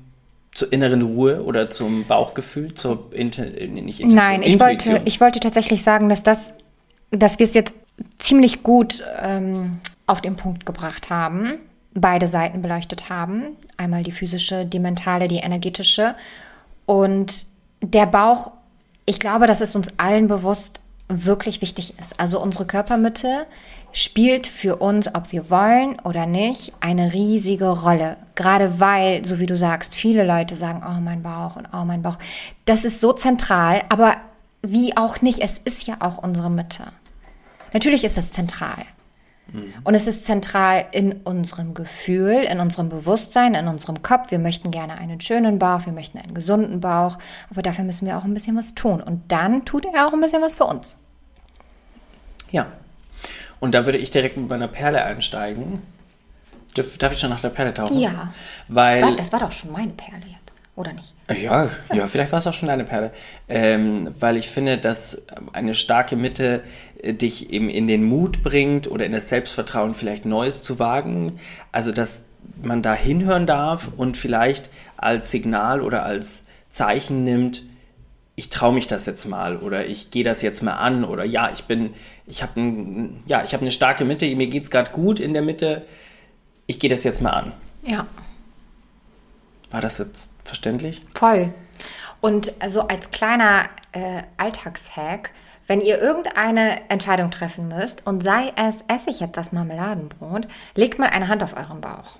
zur 0.55 0.73
inneren 0.73 1.03
Ruhe 1.03 1.43
oder 1.43 1.69
zum 1.69 2.05
Bauchgefühl, 2.05 2.75
zur 2.75 3.11
Inte 3.13 3.45
äh, 3.45 3.67
nicht 3.67 4.01
Intuition, 4.01 4.15
Nein, 4.15 4.43
ich 4.43 4.53
Intuition? 4.53 4.95
wollte, 4.95 5.09
ich 5.09 5.21
wollte 5.21 5.41
tatsächlich 5.41 5.83
sagen, 5.83 6.09
dass 6.09 6.23
das, 6.23 6.53
dass 7.11 7.39
wir 7.39 7.47
es 7.47 7.55
jetzt 7.55 7.73
ziemlich 8.19 8.63
gut 8.63 9.03
ähm, 9.21 9.81
auf 10.07 10.21
den 10.21 10.37
Punkt 10.37 10.65
gebracht 10.65 11.11
haben, 11.11 11.59
beide 11.95 12.29
Seiten 12.29 12.63
beleuchtet 12.63 13.09
haben. 13.09 13.57
Einmal 13.77 14.03
die 14.03 14.13
physische, 14.13 14.65
die 14.65 14.79
mentale, 14.79 15.29
die 15.29 15.39
energetische. 15.39 16.15
Und 16.87 17.47
der 17.83 18.07
Bauch, 18.07 18.53
ich 19.07 19.21
glaube, 19.21 19.47
dass 19.47 19.61
es 19.61 19.75
uns 19.75 19.89
allen 19.97 20.29
bewusst 20.29 20.81
wirklich 21.09 21.61
wichtig 21.61 21.99
ist. 21.99 22.21
Also 22.21 22.41
unsere 22.41 22.67
Körpermitte 22.67 23.47
spielt 23.93 24.47
für 24.47 24.77
uns, 24.77 25.13
ob 25.15 25.33
wir 25.33 25.51
wollen 25.51 25.99
oder 26.05 26.27
nicht, 26.27 26.73
eine 26.81 27.13
riesige 27.13 27.69
Rolle. 27.69 28.17
Gerade 28.37 28.79
weil, 28.79 29.25
so 29.25 29.41
wie 29.41 29.47
du 29.47 29.57
sagst, 29.57 29.95
viele 29.95 30.25
Leute 30.25 30.55
sagen, 30.55 30.83
oh 30.87 31.01
mein 31.01 31.23
Bauch 31.23 31.57
und 31.57 31.69
oh 31.73 31.85
mein 31.85 32.03
Bauch. 32.03 32.19
Das 32.65 32.85
ist 32.85 33.01
so 33.01 33.13
zentral, 33.13 33.83
aber 33.89 34.17
wie 34.63 34.97
auch 34.97 35.21
nicht, 35.23 35.41
es 35.41 35.59
ist 35.59 35.87
ja 35.87 35.97
auch 36.01 36.19
unsere 36.19 36.51
Mitte. 36.51 36.85
Natürlich 37.73 38.05
ist 38.05 38.19
es 38.19 38.31
zentral. 38.31 38.85
Und 39.85 39.95
es 39.95 40.07
ist 40.07 40.25
zentral 40.25 40.87
in 40.93 41.13
unserem 41.25 41.75
Gefühl, 41.75 42.45
in 42.51 42.61
unserem 42.61 42.89
Bewusstsein, 42.89 43.55
in 43.55 43.69
unserem 43.69 44.03
Kopf. 44.03 44.31
Wir 44.31 44.39
möchten 44.39 44.71
gerne 44.71 44.99
einen 44.99 45.21
schönen 45.21 45.59
Bauch, 45.59 45.87
wir 45.87 45.93
möchten 45.93 46.19
einen 46.19 46.35
gesunden 46.35 46.81
Bauch, 46.81 47.19
aber 47.51 47.63
dafür 47.63 47.85
müssen 47.85 48.07
wir 48.07 48.19
auch 48.19 48.25
ein 48.25 48.35
bisschen 48.35 48.57
was 48.57 48.75
tun. 48.75 49.01
Und 49.01 49.33
dann 49.33 49.65
tut 49.65 49.85
er 49.87 50.07
auch 50.07 50.13
ein 50.13 50.21
bisschen 50.21 50.43
was 50.43 50.55
für 50.55 50.65
uns. 50.65 50.99
Ja. 52.51 52.67
Und 53.61 53.75
da 53.75 53.85
würde 53.87 53.99
ich 53.99 54.11
direkt 54.11 54.37
mit 54.37 54.49
meiner 54.49 54.69
Perle 54.69 55.05
einsteigen. 55.05 55.83
Darf, 56.75 56.99
darf 56.99 57.13
ich 57.13 57.19
schon 57.19 57.31
nach 57.31 57.41
der 57.41 57.51
Perle 57.51 57.75
tauchen? 57.75 57.99
Ja. 57.99 58.33
Weil. 58.69 59.03
Warte, 59.03 59.17
das 59.17 59.33
war 59.33 59.41
doch 59.41 59.53
schon 59.53 59.73
meine 59.73 59.93
Perle 59.93 60.25
jetzt, 60.27 60.55
oder 60.77 60.93
nicht? 60.93 61.15
Ja, 61.29 61.69
ja, 61.93 62.07
vielleicht 62.07 62.33
war 62.33 62.39
es 62.39 62.47
auch 62.47 62.55
schon 62.55 62.69
deine 62.69 62.85
Perle. 62.85 63.13
Ähm, 63.49 64.15
weil 64.19 64.37
ich 64.37 64.49
finde, 64.49 64.79
dass 64.79 65.21
eine 65.53 65.75
starke 65.75 66.17
Mitte 66.17 66.63
dich 67.03 67.51
eben 67.51 67.69
in 67.69 67.89
den 67.89 68.05
Mut 68.05 68.43
bringt 68.43 68.91
oder 68.91 69.07
in 69.07 69.13
das 69.13 69.29
Selbstvertrauen, 69.29 69.95
vielleicht 69.95 70.25
Neues 70.25 70.63
zu 70.63 70.79
wagen. 70.79 71.39
Also, 71.73 71.93
dass 71.93 72.25
man 72.63 72.83
da 72.83 72.95
hinhören 72.95 73.47
darf 73.47 73.91
und 73.97 74.17
vielleicht 74.17 74.71
als 74.97 75.31
Signal 75.31 75.81
oder 75.81 76.05
als 76.05 76.45
Zeichen 76.71 77.25
nimmt, 77.25 77.65
ich 78.37 78.49
traue 78.49 78.73
mich 78.73 78.87
das 78.87 79.05
jetzt 79.05 79.27
mal 79.27 79.59
oder 79.59 79.87
ich 79.87 80.11
gehe 80.11 80.25
das 80.25 80.41
jetzt 80.41 80.63
mal 80.63 80.75
an 80.75 81.05
oder 81.05 81.25
ja, 81.25 81.51
ich 81.53 81.65
bin, 81.65 81.95
ich 82.27 82.43
habe 82.43 82.59
ein, 82.61 83.23
ja, 83.27 83.43
ich 83.45 83.53
habe 83.53 83.61
eine 83.63 83.71
starke 83.71 84.05
Mitte, 84.05 84.35
mir 84.35 84.47
geht's 84.47 84.71
gerade 84.71 84.93
gut 84.93 85.21
in 85.21 85.35
der 85.35 85.43
Mitte, 85.43 85.85
ich 86.67 86.81
gehe 86.81 86.89
das 86.89 87.05
jetzt 87.05 87.21
mal 87.21 87.31
an. 87.31 87.53
Ja. 87.83 88.07
War 89.71 89.81
das 89.81 89.99
jetzt 89.99 90.33
verständlich? 90.45 91.03
Voll. 91.15 91.53
Und 92.21 92.55
also 92.61 92.89
als 92.89 93.11
kleiner 93.11 93.69
äh, 93.93 94.23
Alltagshack, 94.37 95.33
wenn 95.71 95.81
ihr 95.81 96.01
irgendeine 96.01 96.91
Entscheidung 96.91 97.31
treffen 97.31 97.69
müsst 97.69 98.05
und 98.05 98.25
sei 98.25 98.53
es, 98.57 98.83
esse 98.89 99.09
ich 99.09 99.21
jetzt 99.21 99.37
das 99.37 99.53
Marmeladenbrot, 99.53 100.49
legt 100.75 100.99
mal 100.99 101.11
eine 101.11 101.29
Hand 101.29 101.45
auf 101.45 101.57
euren 101.57 101.81
Bauch. 101.81 102.17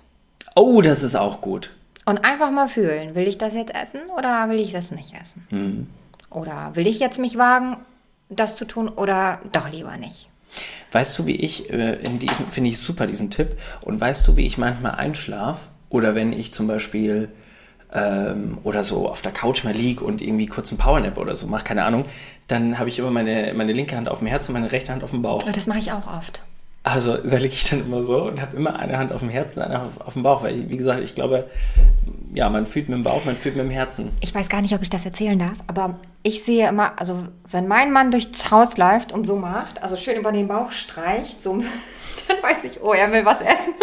Oh, 0.55 0.81
das 0.83 1.03
ist 1.03 1.17
auch 1.17 1.41
gut. 1.41 1.73
Und 2.05 2.19
einfach 2.25 2.53
mal 2.53 2.69
fühlen, 2.69 3.17
will 3.17 3.27
ich 3.27 3.39
das 3.39 3.55
jetzt 3.55 3.75
essen 3.75 4.03
oder 4.17 4.49
will 4.51 4.61
ich 4.61 4.71
das 4.71 4.93
nicht 4.93 5.15
essen? 5.21 5.49
Mhm. 5.51 5.89
Oder 6.31 6.77
will 6.77 6.87
ich 6.87 7.01
jetzt 7.01 7.19
mich 7.19 7.39
wagen, 7.39 7.79
das 8.29 8.55
zu 8.55 8.67
tun 8.67 8.89
oder 8.89 9.41
doch 9.51 9.69
lieber 9.69 9.97
nicht? 9.97 10.29
Weißt 10.93 11.19
du, 11.19 11.27
wie 11.27 11.35
ich 11.35 11.73
äh, 11.73 11.95
in 11.95 12.21
diesem, 12.21 12.47
finde 12.47 12.71
ich 12.71 12.79
super 12.79 13.09
diesen 13.09 13.31
Tipp, 13.31 13.57
und 13.81 14.01
weißt 14.01 14.29
du, 14.29 14.37
wie 14.37 14.47
ich 14.47 14.59
manchmal 14.59 14.93
einschlaf? 14.93 15.71
Oder 15.89 16.15
wenn 16.15 16.33
ich 16.33 16.55
zum 16.55 16.69
Beispiel 16.69 17.31
ähm, 17.93 18.59
oder 18.65 18.85
so 18.85 19.09
auf 19.09 19.23
der 19.23 19.33
Couch 19.33 19.65
mal 19.65 19.75
lieg 19.75 20.01
und 20.01 20.23
irgendwie 20.23 20.47
kurz 20.47 20.71
einen 20.71 20.79
Powernap 20.79 21.19
oder 21.19 21.35
so 21.37 21.47
mache, 21.47 21.65
keine 21.65 21.85
Ahnung, 21.85 22.05
dann 22.49 22.79
habe 22.79 22.89
ich 22.89 22.99
immer 22.99 23.11
meine, 23.11 23.53
meine 23.55 23.73
linke 23.73 23.97
Hand 23.97 24.09
auf 24.09 24.19
dem 24.19 24.27
Herz 24.27 24.49
und 24.49 24.55
meine 24.55 24.73
rechte 24.73 24.93
Hand 24.93 25.03
auf 25.05 25.11
dem 25.11 25.23
Bauch. 25.23 25.43
Das 25.43 25.67
mache 25.67 25.79
ich 25.79 25.93
auch 25.93 26.07
oft. 26.07 26.43
Also 26.83 27.19
da 27.19 27.37
liege 27.37 27.53
ich 27.53 27.65
dann 27.65 27.81
immer 27.81 28.01
so 28.01 28.23
und 28.23 28.41
habe 28.41 28.57
immer 28.57 28.79
eine 28.79 28.97
Hand 28.97 29.13
auf 29.13 29.21
dem 29.21 29.29
Herzen, 29.29 29.61
eine 29.61 29.83
auf, 29.83 30.01
auf 30.01 30.15
dem 30.15 30.23
Bauch, 30.23 30.43
weil, 30.43 30.71
wie 30.71 30.77
gesagt, 30.79 31.01
ich 31.01 31.15
glaube, 31.15 31.51
ja, 32.33 32.49
man 32.49 32.65
fühlt 32.65 32.89
mit 32.89 32.97
dem 32.97 33.05
Bauch, 33.05 33.25
man 33.27 33.37
fühlt 33.37 33.55
mit 33.55 33.67
dem 33.67 33.71
Herzen. 33.71 34.11
Ich 34.21 34.35
weiß 34.35 34.49
gar 34.49 34.63
nicht, 34.63 34.75
ob 34.75 34.81
ich 34.81 34.89
das 34.89 35.05
erzählen 35.05 35.39
darf, 35.39 35.57
aber 35.67 35.99
ich 36.23 36.43
sehe 36.43 36.69
immer, 36.69 36.99
also 36.99 37.19
wenn 37.51 37.69
mein 37.69 37.93
Mann 37.93 38.11
durchs 38.11 38.51
Haus 38.51 38.79
läuft 38.79 39.13
und 39.13 39.27
so 39.27 39.37
macht, 39.37 39.83
also 39.83 39.97
schön 39.97 40.17
über 40.17 40.33
den 40.33 40.49
Bauch 40.49 40.73
streicht, 40.73 41.43
so, 41.43 41.53
dann 42.29 42.43
weiß 42.43 42.65
ich, 42.65 42.83
oh, 42.83 42.95
er 42.95 43.13
will 43.13 43.27
was 43.27 43.43
essen. 43.43 43.75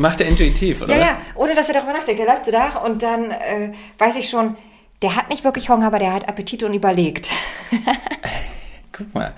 Macht 0.00 0.22
er 0.22 0.28
intuitiv, 0.28 0.80
oder 0.80 0.94
ja, 0.94 1.00
was? 1.02 1.08
ja, 1.08 1.18
ohne 1.34 1.54
dass 1.54 1.68
er 1.68 1.74
darüber 1.74 1.92
nachdenkt. 1.92 2.18
Der 2.18 2.26
läuft 2.26 2.46
so 2.46 2.50
da 2.50 2.78
und 2.78 3.02
dann 3.02 3.30
äh, 3.30 3.72
weiß 3.98 4.16
ich 4.16 4.30
schon, 4.30 4.56
der 5.02 5.14
hat 5.14 5.28
nicht 5.28 5.44
wirklich 5.44 5.68
Hunger, 5.68 5.88
aber 5.88 5.98
der 5.98 6.14
hat 6.14 6.26
Appetit 6.26 6.62
und 6.62 6.72
überlegt. 6.72 7.30
Guck 8.92 9.14
mal. 9.14 9.34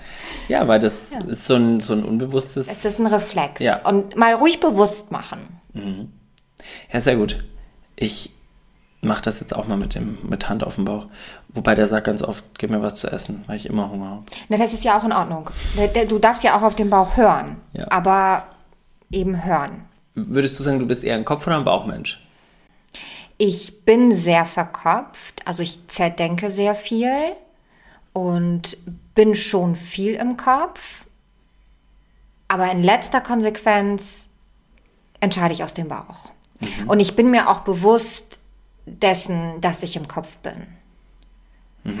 Ja, 0.47 0.65
weil 0.69 0.79
das 0.79 0.93
ist 1.27 1.47
so 1.47 1.55
ein, 1.55 1.81
so 1.81 1.93
ein 1.93 2.05
unbewusstes. 2.05 2.69
Es 2.69 2.85
ist 2.85 2.99
ein 2.99 3.07
Reflex. 3.07 3.59
Ja. 3.59 3.85
Und 3.85 4.15
mal 4.15 4.35
ruhig 4.35 4.61
bewusst 4.61 5.11
machen. 5.11 5.59
Ja, 6.93 7.01
sehr 7.01 7.17
gut. 7.17 7.43
Ich 7.97 8.33
mache 9.01 9.21
das 9.21 9.41
jetzt 9.41 9.53
auch 9.53 9.67
mal 9.67 9.77
mit, 9.77 9.95
dem, 9.95 10.17
mit 10.23 10.47
Hand 10.47 10.63
auf 10.63 10.75
dem 10.75 10.85
Bauch. 10.85 11.07
Wobei 11.49 11.75
der 11.75 11.87
sagt 11.87 12.05
ganz 12.05 12.23
oft, 12.23 12.45
gib 12.57 12.69
mir 12.69 12.81
was 12.81 12.95
zu 12.95 13.11
essen, 13.11 13.43
weil 13.47 13.57
ich 13.57 13.65
immer 13.65 13.89
Hunger 13.89 14.09
habe. 14.09 14.23
Na, 14.47 14.55
das 14.55 14.71
ist 14.71 14.85
ja 14.85 14.97
auch 14.97 15.03
in 15.03 15.11
Ordnung. 15.11 15.49
Du 16.07 16.19
darfst 16.19 16.41
ja 16.45 16.57
auch 16.57 16.61
auf 16.61 16.75
den 16.75 16.89
Bauch 16.89 17.17
hören. 17.17 17.57
Ja. 17.73 17.83
Aber 17.89 18.47
eben 19.11 19.43
hören. 19.43 19.89
Würdest 20.15 20.59
du 20.59 20.63
sagen, 20.63 20.79
du 20.79 20.85
bist 20.85 21.03
eher 21.03 21.15
ein 21.15 21.25
Kopf- 21.25 21.47
oder 21.47 21.57
ein 21.57 21.63
Bauchmensch? 21.63 22.23
Ich 23.37 23.83
bin 23.83 24.15
sehr 24.15 24.45
verkopft, 24.45 25.41
also 25.45 25.63
ich 25.63 25.87
zerdenke 25.87 26.51
sehr 26.51 26.75
viel 26.75 27.33
und 28.13 28.77
bin 29.15 29.33
schon 29.35 29.75
viel 29.75 30.13
im 30.13 30.37
Kopf. 30.37 31.05
Aber 32.47 32.71
in 32.71 32.83
letzter 32.83 33.21
Konsequenz 33.21 34.27
entscheide 35.19 35.53
ich 35.53 35.63
aus 35.63 35.73
dem 35.73 35.87
Bauch. 35.87 36.31
Und 36.87 36.99
ich 36.99 37.15
bin 37.15 37.31
mir 37.31 37.49
auch 37.49 37.61
bewusst 37.61 38.39
dessen, 38.85 39.59
dass 39.61 39.81
ich 39.83 39.95
im 39.95 40.07
Kopf 40.07 40.37
bin. 40.37 40.67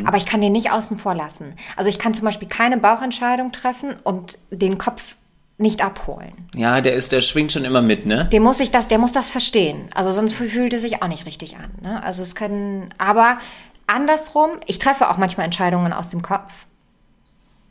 Aber 0.05 0.17
ich 0.17 0.25
kann 0.25 0.39
den 0.39 0.53
nicht 0.53 0.71
außen 0.71 0.97
vor 0.97 1.13
lassen. 1.13 1.55
Also 1.75 1.89
ich 1.89 1.99
kann 1.99 2.13
zum 2.13 2.23
Beispiel 2.23 2.47
keine 2.47 2.77
Bauchentscheidung 2.77 3.51
treffen 3.51 3.95
und 4.03 4.37
den 4.49 4.77
Kopf 4.77 5.15
nicht 5.57 5.83
abholen. 5.83 6.33
Ja, 6.53 6.81
der, 6.81 6.93
ist, 6.93 7.11
der 7.11 7.21
schwingt 7.21 7.51
schon 7.51 7.65
immer 7.65 7.81
mit, 7.81 8.05
ne? 8.05 8.27
Dem 8.31 8.43
muss 8.43 8.59
ich 8.59 8.71
das, 8.71 8.87
der 8.87 8.97
muss 8.97 9.11
das 9.11 9.29
verstehen. 9.29 9.87
Also 9.93 10.11
sonst 10.11 10.33
fühlt 10.33 10.73
es 10.73 10.81
sich 10.81 11.01
auch 11.01 11.07
nicht 11.07 11.25
richtig 11.25 11.57
an. 11.57 11.71
Ne? 11.81 12.03
Also 12.03 12.23
es 12.23 12.35
kann, 12.35 12.89
aber 12.97 13.37
andersrum, 13.87 14.51
ich 14.65 14.79
treffe 14.79 15.09
auch 15.09 15.17
manchmal 15.17 15.45
Entscheidungen 15.45 15.93
aus 15.93 16.09
dem 16.09 16.21
Kopf. 16.21 16.51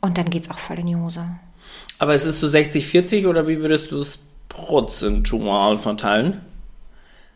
Und 0.01 0.17
dann 0.17 0.29
geht's 0.29 0.49
auch 0.49 0.59
voll 0.59 0.79
in 0.79 0.87
die 0.87 0.95
Hose. 0.95 1.25
Aber 1.99 2.13
es 2.13 2.25
ist 2.25 2.39
so 2.39 2.47
60-40 2.47 3.27
oder 3.27 3.47
wie 3.47 3.61
würdest 3.61 3.91
du 3.91 3.99
es 3.99 4.19
prozentual 4.49 5.77
verteilen? 5.77 6.41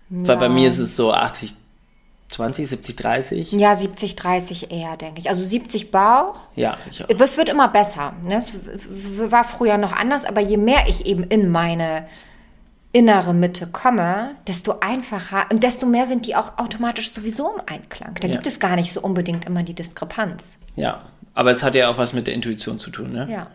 Weil 0.10 0.38
bei 0.38 0.50
mir 0.50 0.70
ist 0.70 0.80
es 0.80 0.96
so 0.96 1.12
80, 1.12 1.54
20, 2.30 2.68
70, 2.68 2.96
30. 2.98 3.52
Ja, 3.54 3.76
70, 3.76 4.16
30 4.16 4.72
eher, 4.72 4.98
denke 4.98 5.20
ich. 5.22 5.30
Also 5.30 5.44
70 5.46 5.92
Bauch. 5.92 6.36
Ja, 6.56 6.78
ich 6.92 7.04
auch. 7.04 7.10
Es 7.10 7.38
wird 7.38 7.50
immer 7.50 7.70
besser. 7.70 8.14
Ne? 8.24 8.36
Es 8.38 8.54
w- 8.54 8.60
w- 8.66 9.32
war 9.32 9.44
früher 9.46 9.78
noch 9.78 9.94
anders, 9.94 10.26
aber 10.26 10.42
je 10.42 10.58
mehr 10.58 10.88
ich 10.88 11.06
eben 11.06 11.24
in 11.24 11.50
meine 11.50 12.06
innere 12.92 13.34
Mitte 13.34 13.68
komme, 13.68 14.36
desto 14.48 14.80
einfacher 14.80 15.46
und 15.52 15.62
desto 15.64 15.86
mehr 15.86 16.06
sind 16.06 16.26
die 16.26 16.36
auch 16.36 16.58
automatisch 16.58 17.12
sowieso 17.12 17.54
im 17.56 17.62
Einklang. 17.66 18.16
Da 18.20 18.28
Ja. 18.28 18.34
gibt 18.34 18.48
es 18.48 18.60
gar 18.60 18.76
nicht 18.76 18.92
so 18.92 19.02
unbedingt 19.02 19.46
immer 19.46 19.64
die 19.64 19.74
Diskrepanz. 19.76 20.58
Ja, 20.76 21.04
aber 21.34 21.52
es 21.52 21.64
hat 21.64 21.76
ja 21.76 21.90
auch 21.90 21.98
was 21.98 22.14
mit 22.14 22.28
der 22.28 22.34
Intuition 22.34 22.80
zu 22.80 22.90
tun, 22.90 23.14
ne? 23.14 23.28
Ja. 23.30 23.48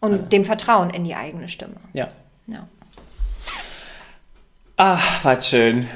Und 0.00 0.32
dem 0.32 0.44
Vertrauen 0.44 0.90
in 0.90 1.04
die 1.04 1.14
eigene 1.16 1.48
Stimme. 1.48 1.74
Ja. 1.94 2.08
Ja. 2.46 2.66
Ach, 4.76 5.24
was 5.24 5.48
schön. 5.48 5.88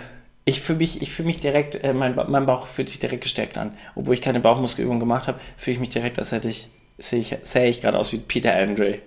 Ich 0.48 0.62
fühle 0.62 0.78
mich, 0.78 1.02
ich 1.02 1.12
fühl 1.12 1.26
mich 1.26 1.40
direkt, 1.40 1.84
äh, 1.84 1.92
mein, 1.92 2.14
mein 2.28 2.46
Bauch 2.46 2.66
fühlt 2.66 2.88
sich 2.88 2.98
direkt 2.98 3.22
gestärkt 3.22 3.58
an. 3.58 3.76
Obwohl 3.94 4.14
ich 4.14 4.22
keine 4.22 4.40
Bauchmuskelübung 4.40 4.98
gemacht 4.98 5.28
habe, 5.28 5.38
fühle 5.58 5.74
ich 5.74 5.80
mich 5.80 5.90
direkt, 5.90 6.18
als 6.18 6.32
hätte 6.32 6.48
ich, 6.48 6.68
sehe 6.96 7.20
ich, 7.20 7.37
sähe 7.42 7.68
ich 7.68 7.82
gerade 7.82 7.98
aus 7.98 8.14
wie 8.14 8.16
Peter 8.16 8.54
Andre. 8.54 9.00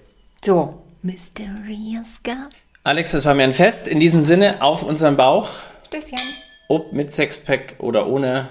So. 0.46 0.84
Mysterious 1.02 2.22
Girl. 2.22 2.48
Alex, 2.84 3.10
das 3.14 3.26
war 3.26 3.34
mir 3.34 3.42
ein 3.42 3.54
Fest. 3.54 3.88
In 3.88 4.00
diesem 4.00 4.24
Sinne, 4.24 4.62
auf 4.62 4.84
unseren 4.84 5.18
Bauch. 5.18 5.50
Stößchen. 5.88 6.20
Ob 6.68 6.94
mit 6.94 7.12
Sexpack 7.12 7.78
oder 7.80 8.06
ohne. 8.06 8.50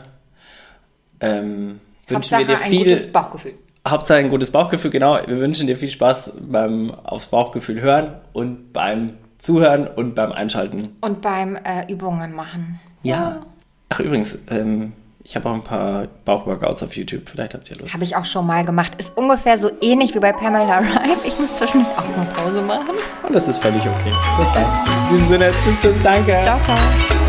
Ähm, 1.21 1.79
wünschen 2.09 2.17
Hauptsache 2.17 2.49
wir 2.49 2.57
dir 2.57 2.61
ein 2.61 2.71
viel. 2.71 2.85
gutes 2.87 3.13
Bauchgefühl. 3.13 3.55
Hauptsache 3.87 4.19
ein 4.19 4.31
gutes 4.31 4.51
Bauchgefühl, 4.51 4.91
genau. 4.91 5.17
Wir 5.25 5.39
wünschen 5.39 5.69
dir 5.69 5.77
viel 5.77 5.91
Spaß 5.91 6.39
beim 6.41 6.91
aufs 6.91 7.29
Bauchgefühl 7.29 7.81
hören 7.81 8.17
und 8.33 8.73
beim 8.73 9.17
Zuhören 9.41 9.89
und 9.89 10.15
beim 10.15 10.33
Einschalten. 10.33 10.97
Und 11.01 11.23
beim 11.23 11.57
äh, 11.57 11.91
Übungen 11.91 12.35
machen. 12.35 12.79
Ja. 13.03 13.41
Ach 13.89 14.01
übrigens, 14.01 14.39
ähm, 14.49 14.93
ich 15.25 15.35
habe 15.35 15.49
auch 15.49 15.55
ein 15.55 15.65
paar 15.65 16.07
Bauchworkouts 16.25 16.83
auf 16.83 16.97
YouTube. 16.97 17.29
Vielleicht 17.29 17.55
habt 17.55 17.71
ihr 17.71 17.77
Lust. 17.77 17.95
Habe 17.95 18.05
ich 18.05 18.17
auch 18.17 18.25
schon 18.25 18.47
mal 18.47 18.65
gemacht. 18.65 18.95
Ist 18.97 19.17
ungefähr 19.17 19.59
so 19.59 19.71
ähnlich 19.81 20.15
wie 20.15 20.21
bei 20.21 20.33
Pamela 20.33 20.79
Reif. 20.79 21.25
Ich 21.25 21.39
muss 21.39 21.55
zwischendurch 21.55 21.93
auch 21.97 22.17
mal 22.17 22.27
Pause 22.35 22.63
machen. 22.63 22.97
Und 23.23 23.35
das 23.35 23.49
ist 23.49 23.59
völlig 23.59 23.83
okay. 23.83 24.13
Das 24.39 24.53
darfst 24.53 24.87
du. 24.87 24.91
In 24.91 25.09
diesem 25.11 25.29
Sinne, 25.29 25.53
tschüss, 25.63 25.75
tschüss, 25.81 25.97
danke. 26.03 26.39
Ciao, 26.43 26.61
ciao. 26.63 27.20